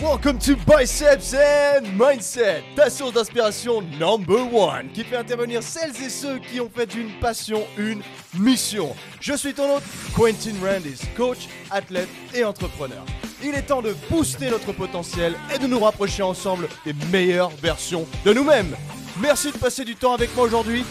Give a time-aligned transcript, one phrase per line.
[0.00, 6.08] Welcome to Biceps and Mindset, ta source d'inspiration number one, qui fait intervenir celles et
[6.08, 8.00] ceux qui ont fait d'une passion une
[8.38, 8.94] mission.
[9.20, 9.82] Je suis ton hôte,
[10.14, 13.04] Quentin Randis, coach, athlète et entrepreneur.
[13.42, 18.06] Il est temps de booster notre potentiel et de nous rapprocher ensemble des meilleures versions
[18.24, 18.76] de nous-mêmes.
[19.20, 20.84] Merci de passer du temps avec moi aujourd'hui.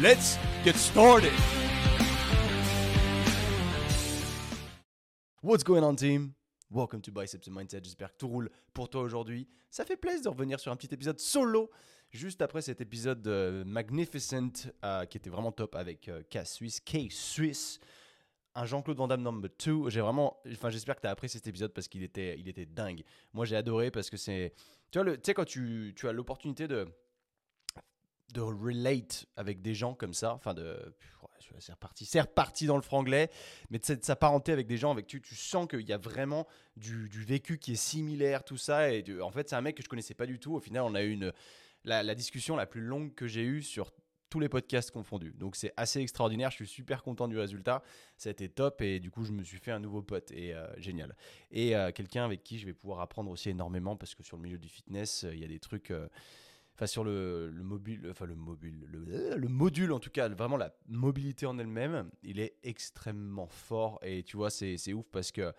[0.00, 1.32] Let's get started.
[5.42, 6.33] What's going on team?
[6.70, 7.84] Welcome to Biceps and Mindset.
[7.84, 9.46] J'espère que tout roule pour toi aujourd'hui.
[9.70, 11.70] Ça fait plaisir de revenir sur un petit épisode solo
[12.10, 16.80] juste après cet épisode euh, Magnificent euh, qui était vraiment top avec euh, K Suisse,
[16.80, 17.10] K
[18.56, 19.90] un Jean-Claude Van Damme number 2.
[19.90, 22.66] J'ai vraiment, enfin j'espère que tu as apprécié cet épisode parce qu'il était, il était
[22.66, 23.02] dingue.
[23.32, 24.54] Moi j'ai adoré parce que c'est,
[24.90, 26.86] tu vois, le, tu sais quand tu, tu as l'opportunité de
[28.32, 30.76] de relate avec des gens comme ça, enfin de
[31.60, 33.30] c'est reparti, c'est reparti dans le franglais,
[33.70, 36.46] mais de s'apparenter avec des gens avec qui tu sens qu'il y a vraiment
[36.76, 38.92] du, du, vécu qui est similaire, tout ça.
[38.92, 40.54] Et en fait, c'est un mec que je connaissais pas du tout.
[40.54, 41.32] Au final, on a eu une,
[41.84, 43.90] la, discussion la plus longue que j'ai eue sur
[44.30, 45.32] tous les podcasts confondus.
[45.38, 47.82] Donc c'est assez extraordinaire, je suis super content du résultat,
[48.16, 50.54] ça a été top et du coup je me suis fait un nouveau pote et
[50.54, 51.14] euh, génial.
[51.52, 54.42] Et euh, quelqu'un avec qui je vais pouvoir apprendre aussi énormément parce que sur le
[54.42, 55.92] milieu du fitness, euh, il y a des trucs
[56.74, 60.56] enfin sur le, le, mobile, enfin le mobile, le, le, module en tout cas, vraiment
[60.56, 65.52] la mobilité en elle-même, il est extrêmement fort et tu vois, c'est ouf parce que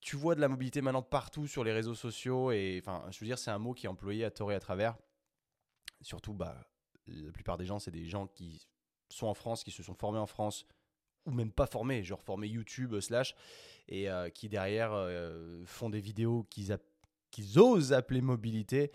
[0.00, 3.26] tu vois de la mobilité maintenant partout sur les réseaux sociaux et enfin, je veux
[3.26, 4.96] dire, c'est un mot qui est employé à tort et à travers.
[6.00, 6.66] Surtout, bah,
[7.06, 8.66] la plupart des gens, c'est des gens qui
[9.10, 10.66] sont en France, qui se sont formés en France
[11.26, 13.34] ou même pas formés, genre formés YouTube slash,
[13.88, 16.76] et euh, qui derrière euh, font des vidéos qu'ils
[17.30, 18.90] qu'ils osent appeler mobilité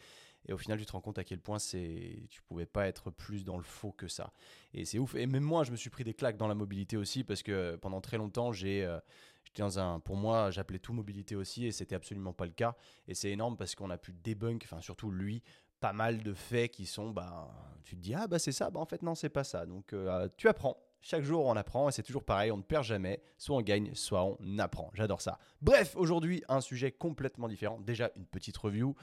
[0.47, 3.09] et au final, tu te rends compte à quel point c'est, tu pouvais pas être
[3.09, 4.31] plus dans le faux que ça.
[4.73, 5.15] Et c'est ouf.
[5.15, 7.75] Et même moi, je me suis pris des claques dans la mobilité aussi parce que
[7.77, 8.99] pendant très longtemps, j'ai, euh,
[9.43, 12.75] j'étais dans un, pour moi, j'appelais tout mobilité aussi et c'était absolument pas le cas.
[13.07, 15.41] Et c'est énorme parce qu'on a pu débunk, enfin surtout lui,
[15.79, 17.49] pas mal de faits qui sont, bah,
[17.83, 19.65] tu te dis ah bah c'est ça, bah en fait non c'est pas ça.
[19.65, 20.77] Donc euh, tu apprends.
[21.07, 23.21] Chaque jour, on apprend et c'est toujours pareil, on ne perd jamais.
[23.37, 24.89] Soit on gagne, soit on apprend.
[24.95, 25.37] J'adore ça.
[25.61, 27.79] Bref, aujourd'hui, un sujet complètement différent.
[27.79, 28.95] Déjà, une petite review.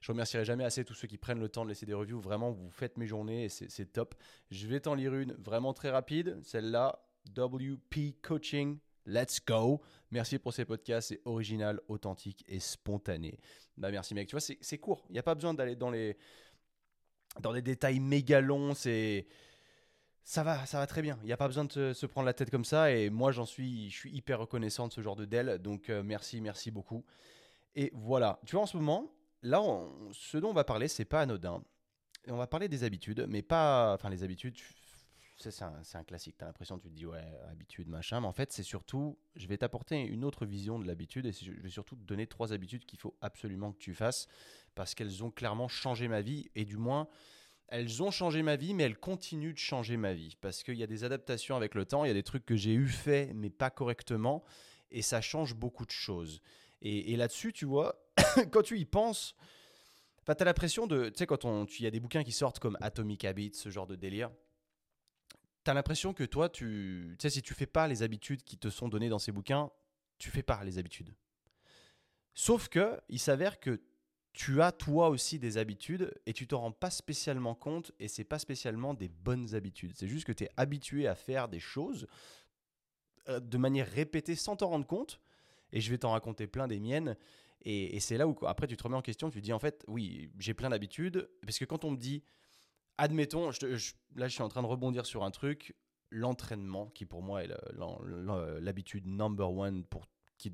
[0.00, 2.18] Je remercierai jamais assez tous ceux qui prennent le temps de laisser des reviews.
[2.18, 4.14] Vraiment, vous faites mes journées et c'est top.
[4.50, 6.38] Je vais t'en lire une vraiment très rapide.
[6.42, 7.04] Celle-là,
[7.36, 8.78] WP Coaching.
[9.04, 9.82] Let's go.
[10.12, 11.08] Merci pour ces podcasts.
[11.10, 13.38] C'est original, authentique et spontané.
[13.76, 14.28] Bah, merci, mec.
[14.28, 15.04] Tu vois, c'est court.
[15.10, 16.16] Il n'y a pas besoin d'aller dans les
[17.38, 18.72] dans des détails méga longs.
[18.72, 19.26] C'est
[20.24, 21.18] ça va, ça va très bien.
[21.22, 22.92] Il n'y a pas besoin de se prendre la tête comme ça.
[22.92, 25.58] Et moi, j'en suis, je suis hyper reconnaissant de ce genre de DEL.
[25.58, 27.04] Donc, euh, merci, merci beaucoup.
[27.74, 28.40] Et voilà.
[28.46, 29.60] Tu vois, en ce moment, là,
[30.12, 31.62] ce dont on va parler, c'est pas anodin.
[32.28, 33.94] On va parler des habitudes, mais pas.
[33.94, 34.56] Enfin, les habitudes,
[35.36, 36.36] c'est un, un, classique.
[36.36, 38.20] Tu as l'impression, tu te dis, ouais, habitude, machin.
[38.20, 39.18] Mais en fait, c'est surtout.
[39.36, 42.52] Je vais t'apporter une autre vision de l'habitude et je vais surtout te donner trois
[42.52, 44.28] habitudes qu'il faut absolument que tu fasses
[44.74, 47.08] parce qu'elles ont clairement changé ma vie et du moins.
[47.70, 50.82] Elles ont changé ma vie, mais elles continuent de changer ma vie parce qu'il y
[50.82, 53.32] a des adaptations avec le temps, il y a des trucs que j'ai eu fait,
[53.32, 54.44] mais pas correctement,
[54.90, 56.40] et ça change beaucoup de choses.
[56.82, 58.02] Et, là-dessus, tu vois,
[58.50, 59.36] quand tu y penses,
[60.24, 61.10] tu as l'impression de.
[61.10, 63.86] Tu sais, quand il y a des bouquins qui sortent comme Atomic Habits, ce genre
[63.86, 64.30] de délire,
[65.64, 68.70] tu as l'impression que toi, tu sais, si tu fais pas les habitudes qui te
[68.70, 69.70] sont données dans ces bouquins,
[70.18, 71.14] tu fais pas les habitudes.
[72.34, 73.80] Sauf que il s'avère que
[74.32, 78.24] tu as toi aussi des habitudes et tu t'en rends pas spécialement compte et c'est
[78.24, 79.92] pas spécialement des bonnes habitudes.
[79.96, 82.06] C'est juste que tu es habitué à faire des choses
[83.28, 85.20] euh, de manière répétée sans t'en rendre compte.
[85.72, 87.16] Et je vais t'en raconter plein des miennes.
[87.62, 89.84] Et, c'est là où, après, tu te remets en question, tu te dis, en fait,
[89.86, 91.28] oui, j'ai plein d'habitudes.
[91.42, 92.24] Parce que quand on me dit,
[92.98, 93.66] admettons, je
[94.16, 95.76] là, je suis en train de rebondir sur un truc,
[96.10, 97.48] l'entraînement, qui pour moi est
[98.60, 100.06] l'habitude number one pour
[100.38, 100.52] qui,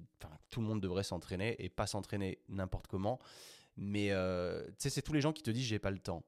[0.51, 3.21] tout le monde devrait s'entraîner et pas s'entraîner n'importe comment.
[3.77, 6.25] Mais euh, tu sais, c'est tous les gens qui te disent, j'ai pas le temps.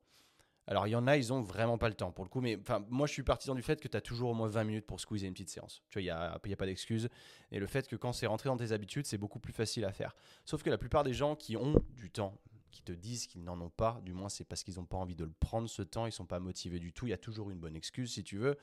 [0.67, 2.43] Alors, il y en a, ils ont vraiment pas le temps pour le coup.
[2.43, 2.59] Mais
[2.91, 5.01] moi, je suis partisan du fait que tu as toujours au moins 20 minutes pour
[5.01, 5.83] squeezer une petite séance.
[5.89, 7.09] Tu vois, il n'y a, a, pas d'excuse.
[7.51, 9.93] Et le fait que quand c'est rentré dans tes habitudes, c'est beaucoup plus facile à
[9.93, 10.15] faire.
[10.45, 12.39] Sauf que la plupart des gens qui ont du temps,
[12.71, 15.17] qui te disent qu'ils n'en ont pas, du moins, c'est parce qu'ils n'ont pas envie
[15.17, 16.05] de le prendre ce temps.
[16.05, 17.07] Ils sont pas motivés du tout.
[17.07, 18.59] Il y a toujours une bonne excuse si tu veux.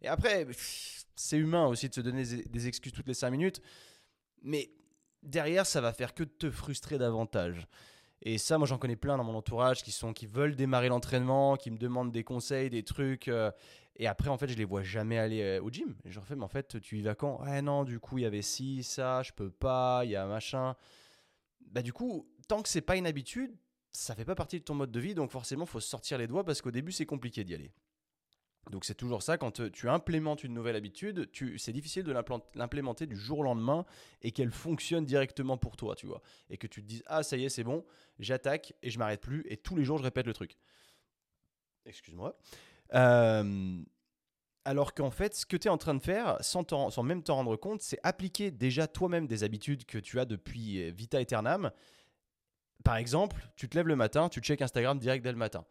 [0.00, 0.46] Et après,
[1.16, 3.60] c'est humain aussi de se donner des excuses toutes les 5 minutes.
[4.42, 4.70] Mais
[5.24, 7.66] derrière, ça va faire que te frustrer davantage.
[8.22, 11.56] Et ça, moi, j'en connais plein dans mon entourage qui sont qui veulent démarrer l'entraînement,
[11.56, 13.28] qui me demandent des conseils, des trucs.
[13.28, 13.50] Euh,
[13.96, 15.94] et après, en fait, je les vois jamais aller euh, au gym.
[16.04, 17.40] Je leur fais, mais en fait, tu y vas quand?
[17.42, 20.26] Ouais, non, du coup, il y avait ci, ça, je peux pas, il y a
[20.26, 20.74] machin.
[21.60, 23.56] Bah, du coup, tant que c'est pas une habitude,
[23.92, 26.44] ça fait pas partie de ton mode de vie, donc forcément, faut sortir les doigts
[26.44, 27.72] parce qu'au début, c'est compliqué d'y aller.
[28.70, 32.12] Donc c'est toujours ça, quand euh, tu implémentes une nouvelle habitude, c'est difficile de
[32.54, 33.86] l'implémenter du jour au lendemain
[34.22, 36.20] et qu'elle fonctionne directement pour toi, tu vois.
[36.50, 37.84] Et que tu te dises, ah ça y est, c'est bon,
[38.18, 40.56] j'attaque et je m'arrête plus et tous les jours je répète le truc.
[41.86, 42.36] Excuse-moi.
[42.94, 43.82] Euh,
[44.64, 46.62] alors qu'en fait, ce que tu es en train de faire, sans,
[47.02, 50.90] même t'en rendre compte, c'est appliquer déjà toi-même des habitudes que tu as depuis euh,
[50.90, 51.70] Vita Aeternam.
[52.84, 55.64] Par exemple, tu te lèves le matin, tu check Instagram direct dès le matin.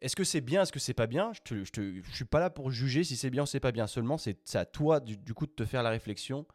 [0.00, 1.32] Est-ce que c'est bien, est-ce que c'est pas bien?
[1.44, 3.86] Je ne suis pas là pour juger si c'est bien ou c'est pas bien.
[3.86, 6.46] Seulement, c'est à toi, du, coup, de te faire la réflexion,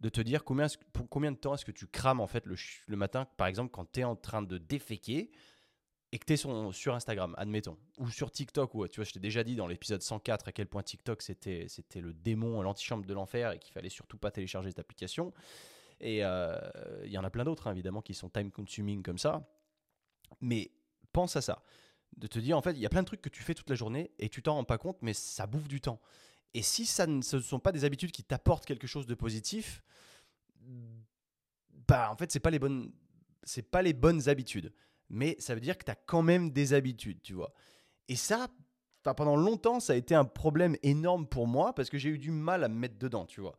[0.00, 2.96] de te dire combien, pour combien de temps est-ce que tu crames, en fait, le,
[2.96, 5.30] matin, par exemple, quand tu es en train de déféquer
[6.12, 9.12] et que tu es sur, sur, Instagram, admettons, ou sur TikTok, ou tu vois, je
[9.12, 13.14] t'ai déjà dit dans l'épisode 104 à quel point TikTok, c'était le démon, l'antichambre de
[13.14, 15.32] l'enfer, et qu'il fallait surtout pas télécharger cette application.
[16.00, 16.58] Et euh,
[17.04, 19.48] il y en a plein d'autres, hein, évidemment, qui sont time-consuming comme ça.
[20.40, 20.70] Mais
[21.12, 21.62] pense à ça
[22.16, 23.70] de te dire en fait, il y a plein de trucs que tu fais toute
[23.70, 26.00] la journée et tu t'en rends pas compte, mais ça bouffe du temps.
[26.54, 29.82] Et si ça ne ce sont pas des habitudes qui t'apportent quelque chose de positif,
[31.88, 32.60] bah en fait, c'est pas les
[33.70, 34.72] pas les bonnes habitudes,
[35.08, 37.52] mais ça veut dire que tu as quand même des habitudes, tu vois.
[38.08, 38.48] Et ça
[39.02, 42.30] pendant longtemps, ça a été un problème énorme pour moi parce que j'ai eu du
[42.30, 43.56] mal à me mettre dedans, tu vois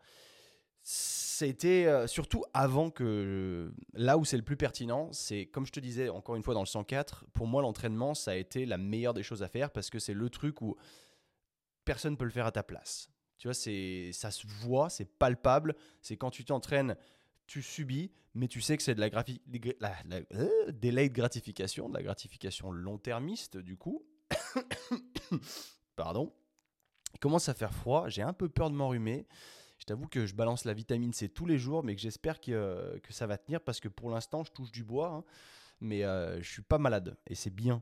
[0.84, 5.80] c'était euh, surtout avant que là où c'est le plus pertinent, c'est comme je te
[5.80, 9.14] disais encore une fois dans le 104, pour moi l'entraînement ça a été la meilleure
[9.14, 10.76] des choses à faire parce que c'est le truc où
[11.86, 13.10] personne peut le faire à ta place.
[13.38, 16.96] Tu vois, c'est ça se voit, c'est palpable, c'est quand tu t'entraînes,
[17.48, 21.96] tu subis, mais tu sais que c'est de la, la, la euh, delayed gratification, de
[21.96, 24.06] la gratification long-termiste du coup.
[25.96, 26.34] Pardon.
[27.14, 29.28] Il commence à faire froid, j'ai un peu peur de m'enrhumer.
[29.82, 32.52] Je t'avoue que je balance la vitamine C tous les jours, mais que j'espère que,
[32.52, 35.24] euh, que, ça va tenir parce que pour l'instant, je touche du bois, hein,
[35.80, 37.82] mais euh, je suis pas malade et c'est bien.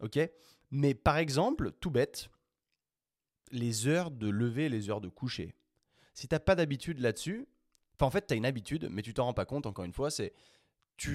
[0.00, 0.18] Ok?
[0.70, 2.28] Mais par exemple, tout bête,
[3.52, 5.54] les heures de lever les heures de coucher.
[6.12, 7.48] Si tu n'as pas d'habitude là-dessus,
[8.00, 10.10] en fait, tu as une habitude, mais tu t'en rends pas compte, encore une fois,
[10.10, 10.34] c'est.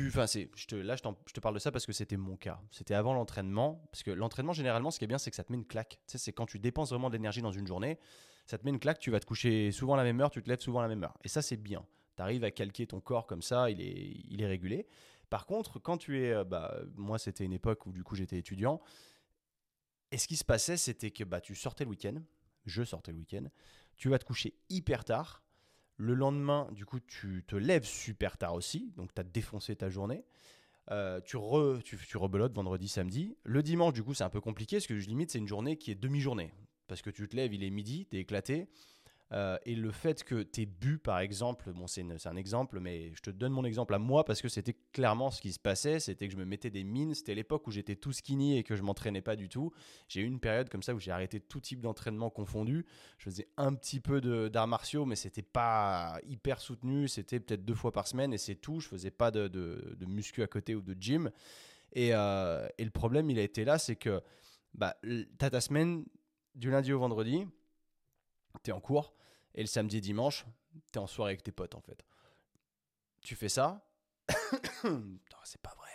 [0.07, 2.59] Enfin, c'est, là, je, te parle de ça parce que c'était mon cas.
[2.71, 3.87] C'était avant l'entraînement.
[3.91, 5.99] Parce que l'entraînement, généralement, ce qui est bien, c'est que ça te met une claque.
[6.07, 7.99] C'est quand tu dépenses vraiment de l'énergie dans une journée
[8.45, 10.41] ça te met une claque, tu vas te coucher souvent à la même heure, tu
[10.41, 11.17] te lèves souvent à la même heure.
[11.23, 11.85] Et ça, c'est bien.
[12.15, 14.87] Tu arrives à calquer ton corps comme ça, il est, il est régulé.
[15.29, 16.31] Par contre, quand tu es.
[16.31, 18.79] Euh, bah, moi, c'était une époque où du coup j'étais étudiant.
[20.11, 22.21] Et ce qui se passait, c'était que bah, tu sortais le week-end,
[22.65, 23.45] je sortais le week-end,
[23.97, 25.43] tu vas te coucher hyper tard.
[25.97, 29.89] Le lendemain, du coup, tu te lèves super tard aussi, donc tu as défoncé ta
[29.89, 30.25] journée.
[30.91, 33.35] Euh, tu, re, tu, tu, rebelotes vendredi, samedi.
[33.43, 35.77] Le dimanche, du coup, c'est un peu compliqué parce que je limite, c'est une journée
[35.77, 36.53] qui est demi-journée
[36.87, 38.67] parce que tu te lèves, il est midi, tu es éclaté.
[39.33, 43.11] Euh, et le fait que tu aies bu, par exemple, bon, c'est un exemple, mais
[43.15, 45.99] je te donne mon exemple à moi parce que c'était clairement ce qui se passait.
[45.99, 47.15] C'était que je me mettais des mines.
[47.15, 49.71] C'était l'époque où j'étais tout skinny et que je m'entraînais pas du tout.
[50.07, 52.85] J'ai eu une période comme ça où j'ai arrêté tout type d'entraînement confondu.
[53.17, 57.07] Je faisais un petit peu d'arts martiaux, mais c'était pas hyper soutenu.
[57.07, 58.79] C'était peut-être deux fois par semaine et c'est tout.
[58.79, 61.31] Je faisais pas de, de, muscu à côté ou de gym.
[61.93, 64.21] Et, euh, et le problème, il a été là, c'est que
[64.75, 66.05] bah, tu as ta semaine
[66.55, 67.45] du lundi au vendredi,
[68.63, 69.13] tu es en cours,
[69.53, 70.45] et le samedi et dimanche,
[70.91, 72.05] tu es en soirée avec tes potes en fait.
[73.21, 73.85] Tu fais ça,
[75.43, 75.85] c'est pas vrai.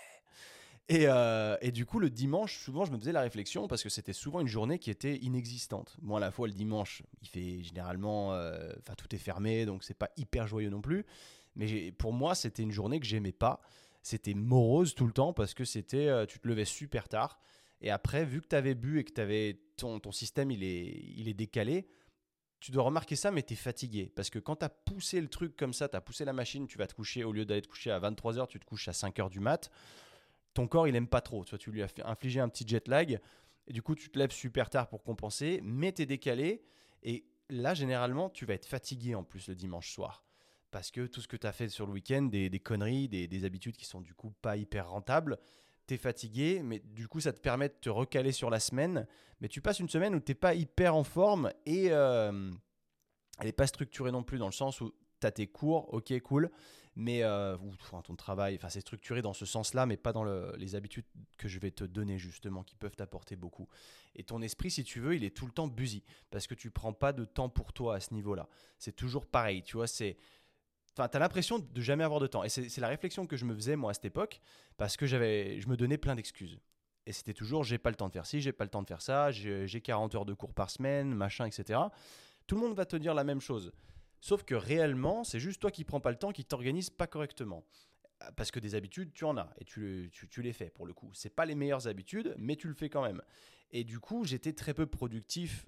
[0.90, 3.88] Et, euh, et, du coup, le dimanche, souvent, je me faisais la réflexion parce que
[3.88, 5.96] c'était souvent une journée qui était inexistante.
[6.02, 8.34] Moi, à la fois, le dimanche, il fait généralement.
[8.34, 11.06] Euh, enfin, tout est fermé, donc c'est pas hyper joyeux non plus.
[11.54, 13.60] Mais pour moi, c'était une journée que j'aimais pas.
[14.02, 16.08] C'était morose tout le temps parce que c'était.
[16.08, 17.38] Euh, tu te levais super tard.
[17.80, 21.34] Et après, vu que tu avais bu et que ton, système il est, il est
[21.34, 21.88] décalé,
[22.60, 24.12] tu dois remarquer ça, mais tu es fatigué.
[24.14, 26.66] Parce que quand tu as poussé le truc comme ça, tu as poussé la machine,
[26.66, 28.92] tu vas te coucher, au lieu d'aller te coucher à 23h, tu te couches à
[28.92, 29.70] 5h du mat.
[30.52, 31.44] Ton corps, il aime pas trop.
[31.44, 33.18] Tu, tu lui as infligé un petit jet lag.
[33.66, 36.62] Et du coup, tu te lèves super tard pour compenser, mais tu es décalé.
[37.02, 40.22] Et là, généralement, tu vas être fatigué en plus le dimanche soir.
[40.70, 43.26] Parce que tout ce que tu as fait sur le week-end, des, des conneries, des,
[43.26, 45.38] des, habitudes qui sont du coup pas hyper rentables,
[45.98, 49.06] fatigué, mais du coup, ça te permet de te recaler sur la semaine.
[49.40, 52.50] Mais tu passes une semaine où tu n'es pas hyper en forme et euh,
[53.38, 56.18] elle n'est pas structurée non plus dans le sens où tu as tes cours, ok,
[56.20, 56.50] cool,
[56.96, 60.74] mais euh, ou, ton travail, enfin, c'est structuré dans ce sens-là, mais pas dans les
[60.74, 61.06] habitudes
[61.36, 63.68] que je vais te donner justement, qui peuvent t'apporter beaucoup.
[64.14, 66.70] Et ton esprit, si tu veux, il est tout le temps busy parce que tu
[66.70, 68.48] prends pas de temps pour toi à ce niveau-là.
[68.78, 70.16] C'est toujours pareil, tu vois, c'est
[71.00, 72.44] Enfin, tu as l'impression de jamais avoir de temps.
[72.44, 74.38] Et c'est la réflexion que je me faisais, moi, à cette époque,
[74.76, 76.60] parce que j'avais, je me donnais plein d'excuses.
[77.06, 78.86] Et c'était toujours, j'ai pas le temps de faire ci, j'ai pas le temps de
[78.86, 81.80] faire ça, j'ai 40 heures de cours par semaine, machin, etc.
[82.46, 83.72] Tout le monde va te dire la même chose.
[84.20, 87.64] Sauf que réellement, c'est juste toi qui prends pas le temps, qui t'organise pas correctement.
[88.36, 90.92] Parce que des habitudes, tu en as et tu, tu, tu les fais pour le
[90.92, 91.10] coup.
[91.14, 93.22] C'est pas les meilleures habitudes, mais tu le fais quand même.
[93.70, 95.66] Et du coup, j'étais très peu productif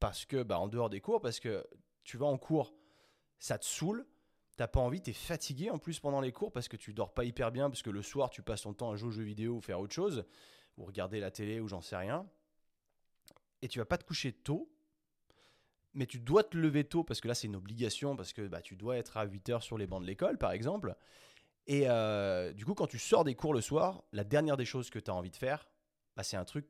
[0.00, 1.66] parce que, bah, en dehors des cours, parce que
[2.04, 2.74] tu vas en cours,
[3.38, 4.06] ça te saoule,
[4.56, 7.24] t'as pas envie, t'es fatigué en plus pendant les cours parce que tu dors pas
[7.24, 9.54] hyper bien, parce que le soir tu passes ton temps à jouer aux jeux vidéo
[9.54, 10.24] ou faire autre chose,
[10.76, 12.26] ou regarder la télé ou j'en sais rien,
[13.62, 14.70] et tu vas pas te coucher tôt,
[15.94, 18.60] mais tu dois te lever tôt parce que là c'est une obligation, parce que bah,
[18.60, 20.94] tu dois être à 8 heures sur les bancs de l'école par exemple.
[21.68, 24.90] Et euh, du coup, quand tu sors des cours le soir, la dernière des choses
[24.90, 25.68] que tu as envie de faire,
[26.16, 26.66] bah, c'est un truc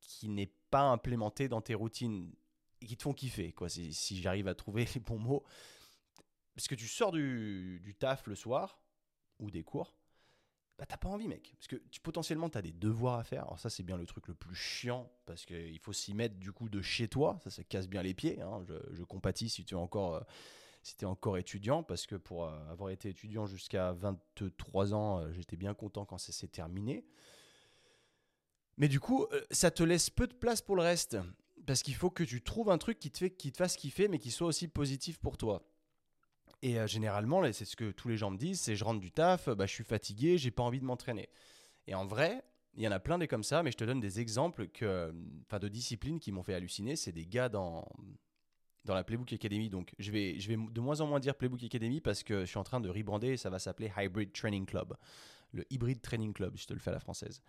[0.00, 2.30] qui n'est pas implémenté dans tes routines
[2.82, 5.44] et qui te font kiffer, quoi, si j'arrive à trouver les bons mots.
[6.54, 8.80] Parce que tu sors du, taf le soir,
[9.38, 9.94] ou des cours,
[10.78, 11.54] bah t'as pas envie, mec.
[11.56, 13.42] Parce que tu, potentiellement, tu as des devoirs à faire.
[13.44, 16.52] Alors ça, c'est bien le truc le plus chiant, parce qu'il faut s'y mettre du
[16.52, 17.38] coup de chez toi.
[17.44, 18.40] Ça, ça casse bien les pieds.
[18.40, 18.64] Hein.
[18.92, 20.14] Je, compatis si tu es encore...
[20.14, 20.20] Euh,
[21.02, 25.74] encore étudiant, parce que pour euh, avoir été étudiant jusqu'à 23 ans, euh, j'étais bien
[25.74, 27.04] content quand ça s'est terminé.
[28.78, 31.18] Mais du coup, ça te laisse peu de place pour le reste.
[31.66, 34.08] Parce qu'il faut que tu trouves un truc qui te, fait, qui te fasse kiffer,
[34.08, 35.62] mais qui soit aussi positif pour toi.
[36.62, 39.12] Et euh, généralement, c'est ce que tous les gens me disent, c'est je rentre du
[39.12, 41.28] taf, bah, je suis fatigué, j'ai pas envie de m'entraîner.
[41.86, 42.42] Et en vrai,
[42.74, 45.12] il y en a plein des comme ça, mais je te donne des exemples que,
[45.12, 46.96] de disciplines qui m'ont fait halluciner.
[46.96, 47.88] C'est des gars dans,
[48.84, 49.70] dans la Playbook Academy.
[49.70, 52.46] Donc, je vais, je vais de moins en moins dire Playbook Academy parce que je
[52.46, 54.96] suis en train de rebrander et ça va s'appeler Hybrid Training Club.
[55.52, 57.42] Le Hybrid Training Club, je te le fais à la française.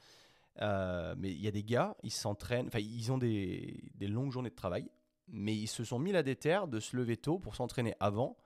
[0.62, 4.32] Euh, mais il y a des gars, ils s'entraînent, enfin, ils ont des, des, longues
[4.32, 4.90] journées de travail,
[5.30, 8.38] mais ils se sont mis la déterre de se lever tôt pour s'entraîner avant.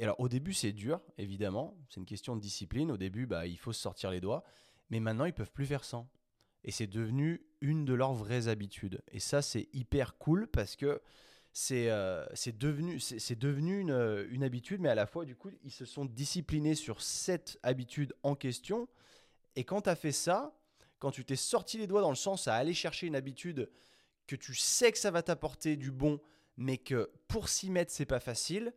[0.00, 1.76] Et alors, au début, c'est dur, évidemment.
[1.90, 2.90] C'est une question de discipline.
[2.90, 4.42] Au début, bah, il faut se sortir les doigts.
[4.88, 6.08] Mais maintenant, ils peuvent plus faire sans.
[6.64, 9.02] Et c'est devenu une de leurs vraies habitudes.
[9.12, 11.02] Et ça, c'est hyper cool parce que
[11.52, 12.24] c'est euh,
[12.58, 12.98] devenu,
[13.38, 17.02] devenu une, une, habitude, mais à la fois, du coup, ils se sont disciplinés sur
[17.02, 18.88] cette habitude en question.
[19.54, 20.58] Et quand tu as fait ça,
[20.98, 23.70] quand tu t'es sorti les doigts dans le sens à aller chercher une habitude
[24.26, 26.22] que tu sais que ça va t'apporter du bon,
[26.56, 28.72] mais que pour s'y mettre, c'est pas facile,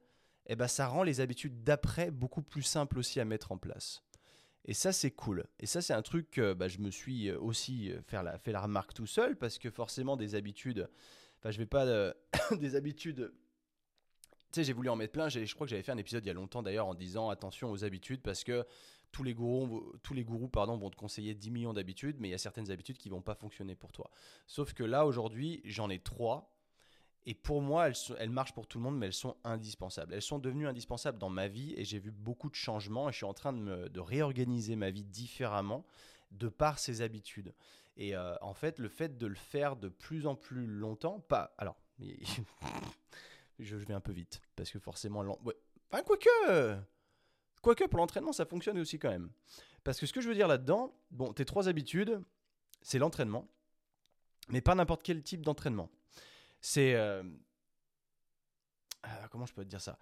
[0.48, 4.04] eh ben, ça rend les habitudes d'après beaucoup plus simples aussi à mettre en place.
[4.66, 5.46] Et ça, c'est cool.
[5.60, 8.62] Et ça, c'est un truc que bah, je me suis aussi fait la, fait la
[8.62, 10.90] remarque tout seul, parce que forcément, des habitudes,
[11.40, 11.86] enfin, je vais pas.
[11.86, 12.14] Euh,
[12.60, 13.34] des habitudes.
[14.52, 15.30] Tu sais, j'ai voulu en mettre plein.
[15.30, 17.72] Je crois que j'avais fait un épisode il y a longtemps d'ailleurs en disant attention
[17.72, 18.66] aux habitudes, parce que
[19.12, 22.32] tous les gourous, tous les gourous pardon, vont te conseiller 10 millions d'habitudes, mais il
[22.32, 24.12] y a certaines habitudes qui vont pas fonctionner pour toi.
[24.48, 26.53] Sauf que là, aujourd'hui, j'en ai trois.
[27.26, 27.90] Et pour moi,
[28.20, 30.14] elles, marchent pour tout le monde, mais elles sont indispensables.
[30.14, 33.18] Elles sont devenues indispensables dans ma vie et j'ai vu beaucoup de changements et je
[33.18, 35.86] suis en train de réorganiser ma vie différemment
[36.32, 37.54] de par ces habitudes.
[37.96, 41.54] Et euh, en fait, le fait de le faire de plus en plus longtemps, pas.
[41.58, 41.78] Alors,
[43.60, 45.22] je, vais un peu vite parce que forcément.
[45.44, 45.56] Ouais.
[45.92, 46.78] Enfin, quoique
[47.62, 49.30] Quoique pour l'entraînement, ça fonctionne aussi quand même.
[49.84, 52.22] Parce que ce que je veux dire là-dedans, bon, tes trois habitudes,
[52.82, 53.48] c'est l'entraînement,
[54.50, 55.90] mais pas n'importe quel type d'entraînement.
[56.64, 56.96] C'est.
[56.96, 57.22] Euh,
[59.04, 60.00] ah, comment je peux te dire ça?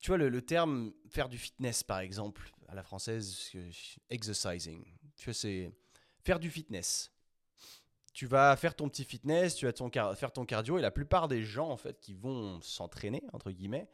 [0.00, 3.52] Tu vois, le, terme faire du fitness, par exemple, à la française,
[4.10, 4.84] exercising.
[5.14, 5.72] Tu vois, c'est
[6.24, 7.12] faire du fitness.
[8.12, 11.28] Tu vas faire ton petit fitness, tu vas ton, faire ton cardio, et la plupart
[11.28, 13.88] des gens, en fait, qui vont s'entraîner, entre guillemets,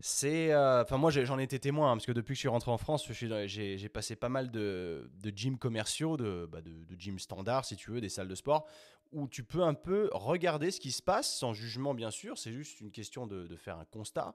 [0.00, 0.52] c'est.
[0.52, 2.72] Euh, enfin, moi, j'en ai été témoin, hein, parce que depuis que je suis rentré
[2.72, 7.20] en France, j'ai passé pas mal de, de gyms commerciaux, de, bah, de, de gyms
[7.20, 8.66] standards, si tu veux, des salles de sport,
[9.12, 12.38] où tu peux un peu regarder ce qui se passe, sans jugement, bien sûr.
[12.38, 14.34] C'est juste une question de, faire un constat.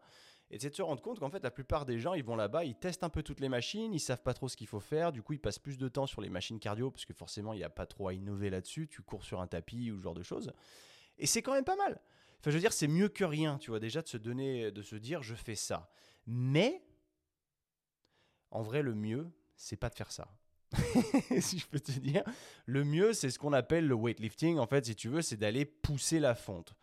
[0.50, 2.76] Et de se rendre compte qu'en fait, la plupart des gens, ils vont là-bas, ils
[2.76, 5.12] testent un peu toutes les machines, ils savent pas trop ce qu'il faut faire.
[5.12, 7.58] Du coup, ils passent plus de temps sur les machines cardio, parce que forcément, il
[7.58, 8.88] n'y a pas trop à innover là-dessus.
[8.88, 10.54] Tu cours sur un tapis ou ce genre de choses.
[11.18, 12.00] Et c'est quand même pas mal.
[12.40, 14.82] Enfin, je veux dire, c'est mieux que rien, tu vois, déjà de se donner, de
[14.84, 15.90] se dire, je fais ça.
[16.28, 16.82] Mais,
[18.52, 20.30] en vrai, le mieux, c'est pas de faire ça.
[21.40, 22.24] si je peux te dire,
[22.66, 24.58] le mieux, c'est ce qu'on appelle le weightlifting.
[24.58, 26.76] En fait, si tu veux, c'est d'aller pousser la fonte.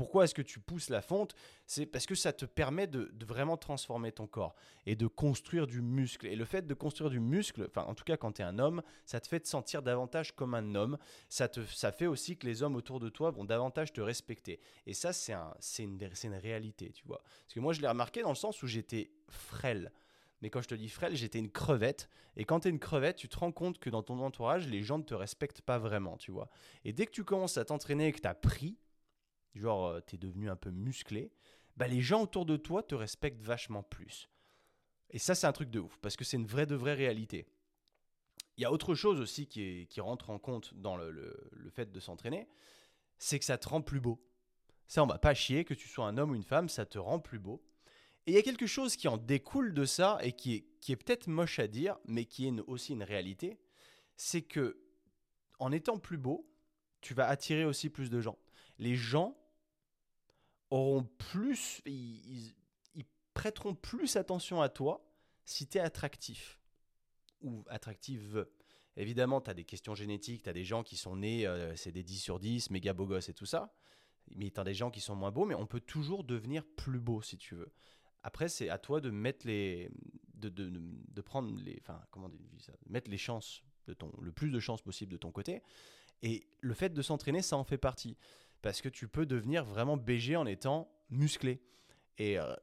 [0.00, 1.34] Pourquoi est-ce que tu pousses la fonte?
[1.66, 4.54] C'est parce que ça te permet de, vraiment transformer ton corps
[4.86, 6.26] et de construire du muscle.
[6.26, 8.58] Et le fait de construire du muscle, enfin en tout cas quand tu es un
[8.58, 10.96] homme, ça te fait te sentir davantage comme un homme.
[11.28, 14.58] Ça, te, ça fait aussi que les hommes autour de toi vont davantage te respecter.
[14.86, 17.22] Et ça, c'est un, une, une réalité, tu vois.
[17.22, 19.92] Parce que moi, je l'ai remarqué dans le sens où j'étais frêle.
[20.40, 22.08] Mais quand je te dis frêle, j'étais une crevette.
[22.36, 24.82] Et quand tu es une crevette, tu te rends compte que dans ton entourage, les
[24.82, 26.48] gens ne te respectent pas vraiment, tu vois.
[26.84, 28.78] Et dès que tu commences à t'entraîner et que tu as pris,
[29.54, 31.30] genre euh, tu es devenu un peu musclé,
[31.76, 34.28] bah, les gens autour de toi te respectent vachement plus.
[35.10, 37.46] Et ça, c'est un truc de ouf, parce que c'est une vraie de vraie réalité.
[38.56, 41.90] Il y a autre chose aussi qui, qui rentre en compte dans le, le, fait
[41.90, 42.46] de s'entraîner,
[43.18, 44.22] c'est que ça te rend plus beau.
[44.86, 46.98] Ça, on va pas chier, que tu sois un homme ou une femme, ça te
[46.98, 47.62] rend plus beau.
[48.30, 50.92] Et il y a quelque chose qui en découle de ça, et qui est, qui
[50.92, 53.58] est peut-être moche à dire, mais qui est aussi une réalité,
[54.14, 54.80] c'est que
[55.58, 56.48] en étant plus beau,
[57.00, 58.38] tu vas attirer aussi plus de gens.
[58.78, 59.36] Les gens
[60.70, 62.54] auront plus, ils,
[62.94, 65.04] ils prêteront plus attention à toi
[65.44, 66.60] si tu es attractif
[67.40, 68.46] ou attractive.
[68.96, 71.90] Évidemment, tu as des questions génétiques, tu as des gens qui sont nés, euh, c'est
[71.90, 73.74] des 10 sur 10, méga beaux gosses et tout ça.
[74.36, 77.00] Mais tu as des gens qui sont moins beaux, mais on peut toujours devenir plus
[77.00, 77.72] beau si tu veux.
[78.22, 79.90] Après, c'est à toi de mettre les.
[80.34, 81.78] de, de, de prendre les.
[81.80, 82.72] Enfin, comment dire ça?
[82.88, 85.62] Mettre les chances, de ton, le plus de chances possible de ton côté.
[86.22, 88.16] Et le fait de s'entraîner, ça en fait partie.
[88.62, 91.62] Parce que tu peux devenir vraiment BG en étant musclé.
[92.18, 92.54] Et euh,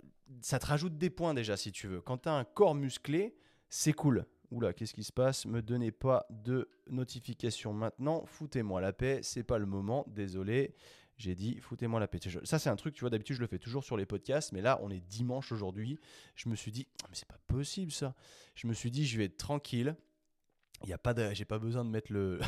[0.42, 2.02] ça te rajoute des points déjà, si tu veux.
[2.02, 3.36] Quand tu as un corps musclé,
[3.70, 4.26] c'est cool.
[4.52, 5.46] Oula, qu'est-ce qui se passe?
[5.46, 8.26] Me donnez pas de notification maintenant.
[8.26, 10.06] Foutez-moi la paix, c'est pas le moment.
[10.08, 10.76] Désolé.
[11.18, 12.20] J'ai dit, foutez-moi la paix.
[12.44, 14.62] Ça, c'est un truc, tu vois, d'habitude, je le fais toujours sur les podcasts, mais
[14.62, 16.00] là, on est dimanche aujourd'hui.
[16.36, 18.14] Je me suis dit, ah, mais c'est pas possible ça.
[18.54, 19.96] Je me suis dit, je vais être tranquille.
[20.84, 22.40] Il y a pas de, j'ai pas besoin de mettre le,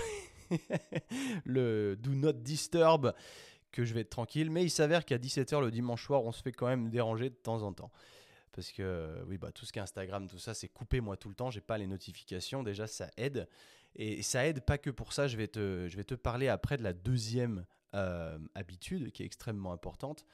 [1.45, 3.13] le do not disturb,
[3.71, 4.51] que je vais être tranquille.
[4.51, 7.35] Mais il s'avère qu'à 17h le dimanche soir, on se fait quand même déranger de
[7.35, 7.91] temps en temps.
[8.51, 11.29] Parce que, oui, bah, tout ce qui est Instagram, tout ça, c'est coupé moi tout
[11.29, 11.49] le temps.
[11.49, 12.61] J'ai pas les notifications.
[12.61, 13.47] Déjà, ça aide.
[13.95, 15.27] Et ça aide pas que pour ça.
[15.27, 17.65] Je vais te, je vais te parler après de la deuxième
[17.95, 20.25] euh, habitude qui est extrêmement importante.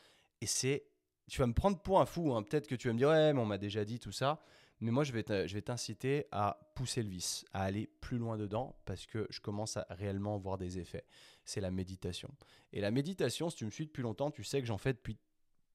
[0.42, 0.88] Et c'est,
[1.30, 2.44] tu vas me prendre pour un fou, hein.
[2.44, 4.42] peut-être que tu vas me dire, ouais, mais on m'a déjà dit tout ça.
[4.82, 9.06] Mais moi, je vais, t'inciter à pousser le vice, à aller plus loin dedans, parce
[9.06, 11.06] que je commence à réellement voir des effets.
[11.46, 12.30] C'est la méditation.
[12.74, 15.18] Et la méditation, si tu me suis depuis longtemps, tu sais que j'en fais depuis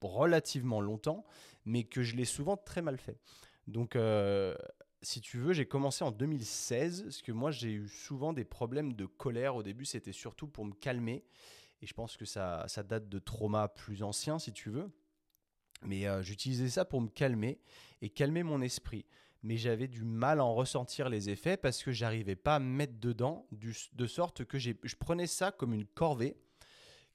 [0.01, 1.25] relativement longtemps,
[1.65, 3.19] mais que je l'ai souvent très mal fait.
[3.67, 4.55] Donc, euh,
[5.01, 8.93] si tu veux, j'ai commencé en 2016, parce que moi, j'ai eu souvent des problèmes
[8.93, 9.55] de colère.
[9.55, 11.23] Au début, c'était surtout pour me calmer.
[11.81, 14.91] Et je pense que ça, date de traumas plus anciens, si tu veux.
[15.83, 17.59] Mais euh, j'utilisais ça pour me calmer
[18.01, 19.05] et calmer mon esprit.
[19.43, 22.65] Mais j'avais du mal à en ressentir les effets parce que j'arrivais pas à me
[22.65, 26.37] mettre dedans, de sorte que je prenais ça comme une corvée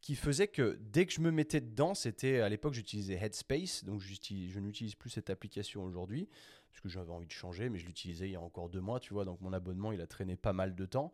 [0.07, 4.01] qui faisait que dès que je me mettais dedans, c'était à l'époque j'utilisais Headspace, donc
[4.01, 6.29] je n'utilise plus cette application aujourd'hui
[6.71, 9.01] parce que j'avais envie de changer, mais je l'utilisais il y a encore deux mois,
[9.01, 11.13] tu vois, donc mon abonnement il a traîné pas mal de temps.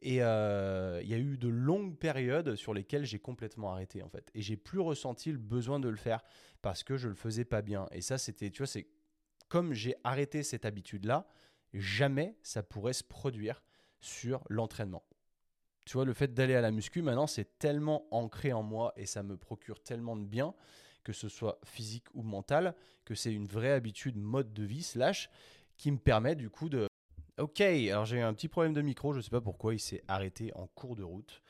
[0.00, 4.08] Et euh, il y a eu de longues périodes sur lesquelles j'ai complètement arrêté en
[4.08, 4.30] fait.
[4.34, 6.24] Et j'ai plus ressenti le besoin de le faire
[6.62, 7.88] parce que je le faisais pas bien.
[7.92, 8.86] Et ça, c'était, tu vois, c'est
[9.50, 11.28] comme j'ai arrêté cette habitude-là,
[11.74, 13.62] jamais ça pourrait se produire
[14.00, 15.04] sur l'entraînement.
[15.86, 19.06] Tu vois, le fait d'aller à la muscu, maintenant, c'est tellement ancré en moi et
[19.06, 20.54] ça me procure tellement de bien,
[21.04, 25.30] que ce soit physique ou mental, que c'est une vraie habitude, mode de vie, slash,
[25.76, 26.86] qui me permet du coup de,
[27.40, 30.02] Ok, alors j'ai un petit problème de micro, je ne sais pas pourquoi il s'est
[30.08, 31.40] arrêté en cours de route.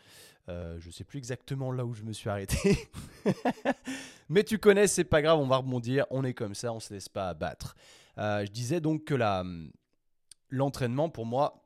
[0.49, 2.89] Euh, je ne sais plus exactement là où je me suis arrêté.
[4.29, 6.95] Mais tu connais, c'est pas grave, on va rebondir, on est comme ça, on se
[6.95, 7.75] laisse pas abattre.
[8.19, 9.17] Euh, je disais donc que
[10.49, 11.60] l'entraînement pour moi,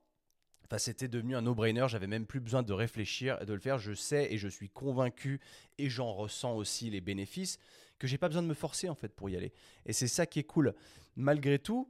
[0.79, 3.92] c'était devenu un no-brainer, j'avais même plus besoin de réfléchir et de le faire, je
[3.92, 5.40] sais et je suis convaincu
[5.79, 7.59] et j'en ressens aussi les bénéfices
[7.98, 9.53] que j'ai pas besoin de me forcer en fait pour y aller.
[9.87, 10.74] Et c'est ça qui est cool.
[11.16, 11.88] Malgré tout,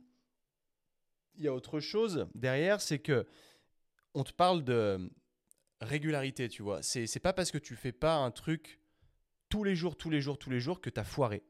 [1.37, 3.27] il y a autre chose derrière, c'est que
[4.15, 5.11] on te parle de
[5.81, 6.83] régularité, tu vois.
[6.83, 8.79] C'est, pas parce que tu fais pas un truc
[9.49, 11.43] tous les jours, tous les jours, tous les jours que tu as foiré.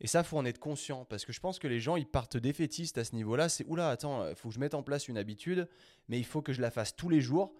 [0.00, 2.36] Et ça, faut en être conscient parce que je pense que les gens, ils partent
[2.36, 3.48] défaitistes à ce niveau-là.
[3.48, 5.68] C'est oula, attends, faut que je mette en place une habitude,
[6.08, 7.54] mais il faut que je la fasse tous les jours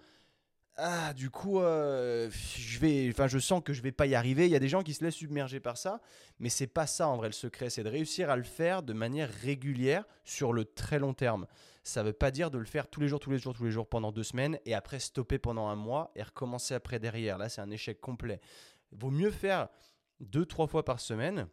[0.83, 4.47] ah, du coup, euh, je vais, enfin, je sens que je vais pas y arriver.
[4.47, 6.01] Il y a des gens qui se laissent submerger par ça,
[6.39, 7.69] mais c'est pas ça en vrai le secret.
[7.69, 11.47] C'est de réussir à le faire de manière régulière sur le très long terme.
[11.83, 13.71] Ça veut pas dire de le faire tous les jours, tous les jours, tous les
[13.71, 17.37] jours pendant deux semaines et après stopper pendant un mois et recommencer après derrière.
[17.37, 18.41] Là, c'est un échec complet.
[18.93, 19.69] Vaut mieux faire
[20.21, 21.47] deux, trois fois par semaine,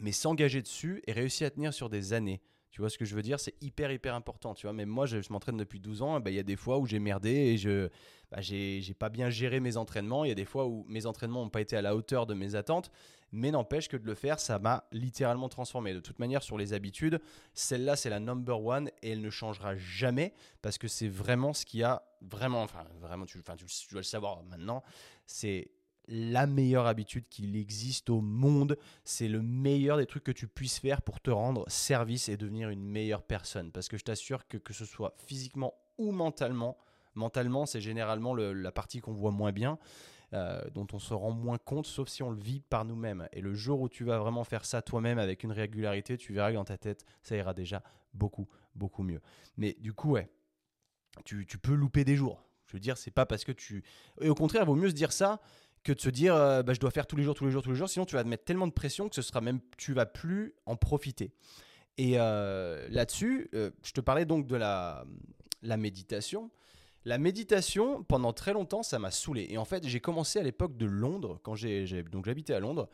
[0.00, 2.40] mais s'engager dessus et réussir à tenir sur des années.
[2.74, 3.38] Tu vois ce que je veux dire?
[3.38, 4.52] C'est hyper, hyper important.
[4.52, 6.18] Tu vois, même moi, je, m'entraîne depuis 12 ans.
[6.18, 7.88] Bah, il y a des fois où j'ai merdé et je
[8.32, 10.24] bah, j'ai pas bien géré mes entraînements.
[10.24, 12.34] Il y a des fois où mes entraînements n'ont pas été à la hauteur de
[12.34, 12.90] mes attentes.
[13.30, 15.94] Mais n'empêche que de le faire, ça m'a littéralement transformé.
[15.94, 17.20] De toute manière, sur les habitudes,
[17.52, 21.64] celle-là, c'est la number one et elle ne changera jamais parce que c'est vraiment ce
[21.64, 24.82] qui a vraiment, enfin, vraiment, tu, enfin, tu dois le savoir maintenant,
[25.26, 25.70] c'est
[26.08, 28.76] la meilleure habitude qu'il existe au monde.
[29.04, 32.70] C'est le meilleur des trucs que tu puisses faire pour te rendre service et devenir
[32.70, 33.72] une meilleure personne.
[33.72, 36.76] Parce que je t'assure que que ce soit physiquement ou mentalement,
[37.14, 39.78] mentalement c'est généralement la partie qu'on voit moins bien.
[40.32, 43.28] Euh, dont on se rend moins compte, sauf si on le vit par nous-mêmes.
[43.32, 46.50] Et le jour où tu vas vraiment faire ça toi-même avec une régularité, tu verras
[46.50, 49.20] que dans ta tête, ça ira déjà beaucoup, beaucoup mieux.
[49.56, 50.28] Mais du coup, ouais,
[51.24, 52.42] tu, tu peux louper des jours.
[52.66, 53.84] Je veux dire, c'est pas parce que tu.
[54.20, 55.40] Et au contraire, il vaut mieux se dire ça
[55.84, 57.62] que de se dire euh, bah, je dois faire tous les jours, tous les jours,
[57.62, 57.88] tous les jours.
[57.88, 60.54] Sinon, tu vas te mettre tellement de pression que ce sera même, tu vas plus
[60.66, 61.32] en profiter.
[61.98, 65.04] Et euh, là-dessus, euh, je te parlais donc de la,
[65.62, 66.50] la méditation.
[67.04, 69.46] La méditation, pendant très longtemps, ça m'a saoulé.
[69.50, 72.88] Et en fait, j'ai commencé à l'époque de Londres, quand j'habitais à Londres.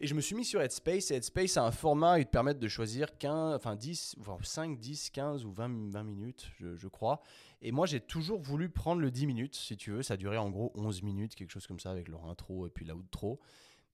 [0.00, 1.12] Et je me suis mis sur Headspace.
[1.12, 4.80] Et Headspace a un format, il te permet de choisir 15, enfin 10, voire 5,
[4.80, 7.22] 10, 15 ou 20, 20 minutes, je crois.
[7.62, 10.02] Et moi, j'ai toujours voulu prendre le 10 minutes, si tu veux.
[10.02, 12.84] Ça durait en gros 11 minutes, quelque chose comme ça, avec leur intro et puis
[12.84, 13.38] la outro.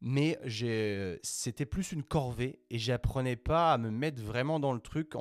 [0.00, 0.38] Mais
[1.22, 5.14] c'était plus une corvée et j'apprenais pas à me mettre vraiment dans le truc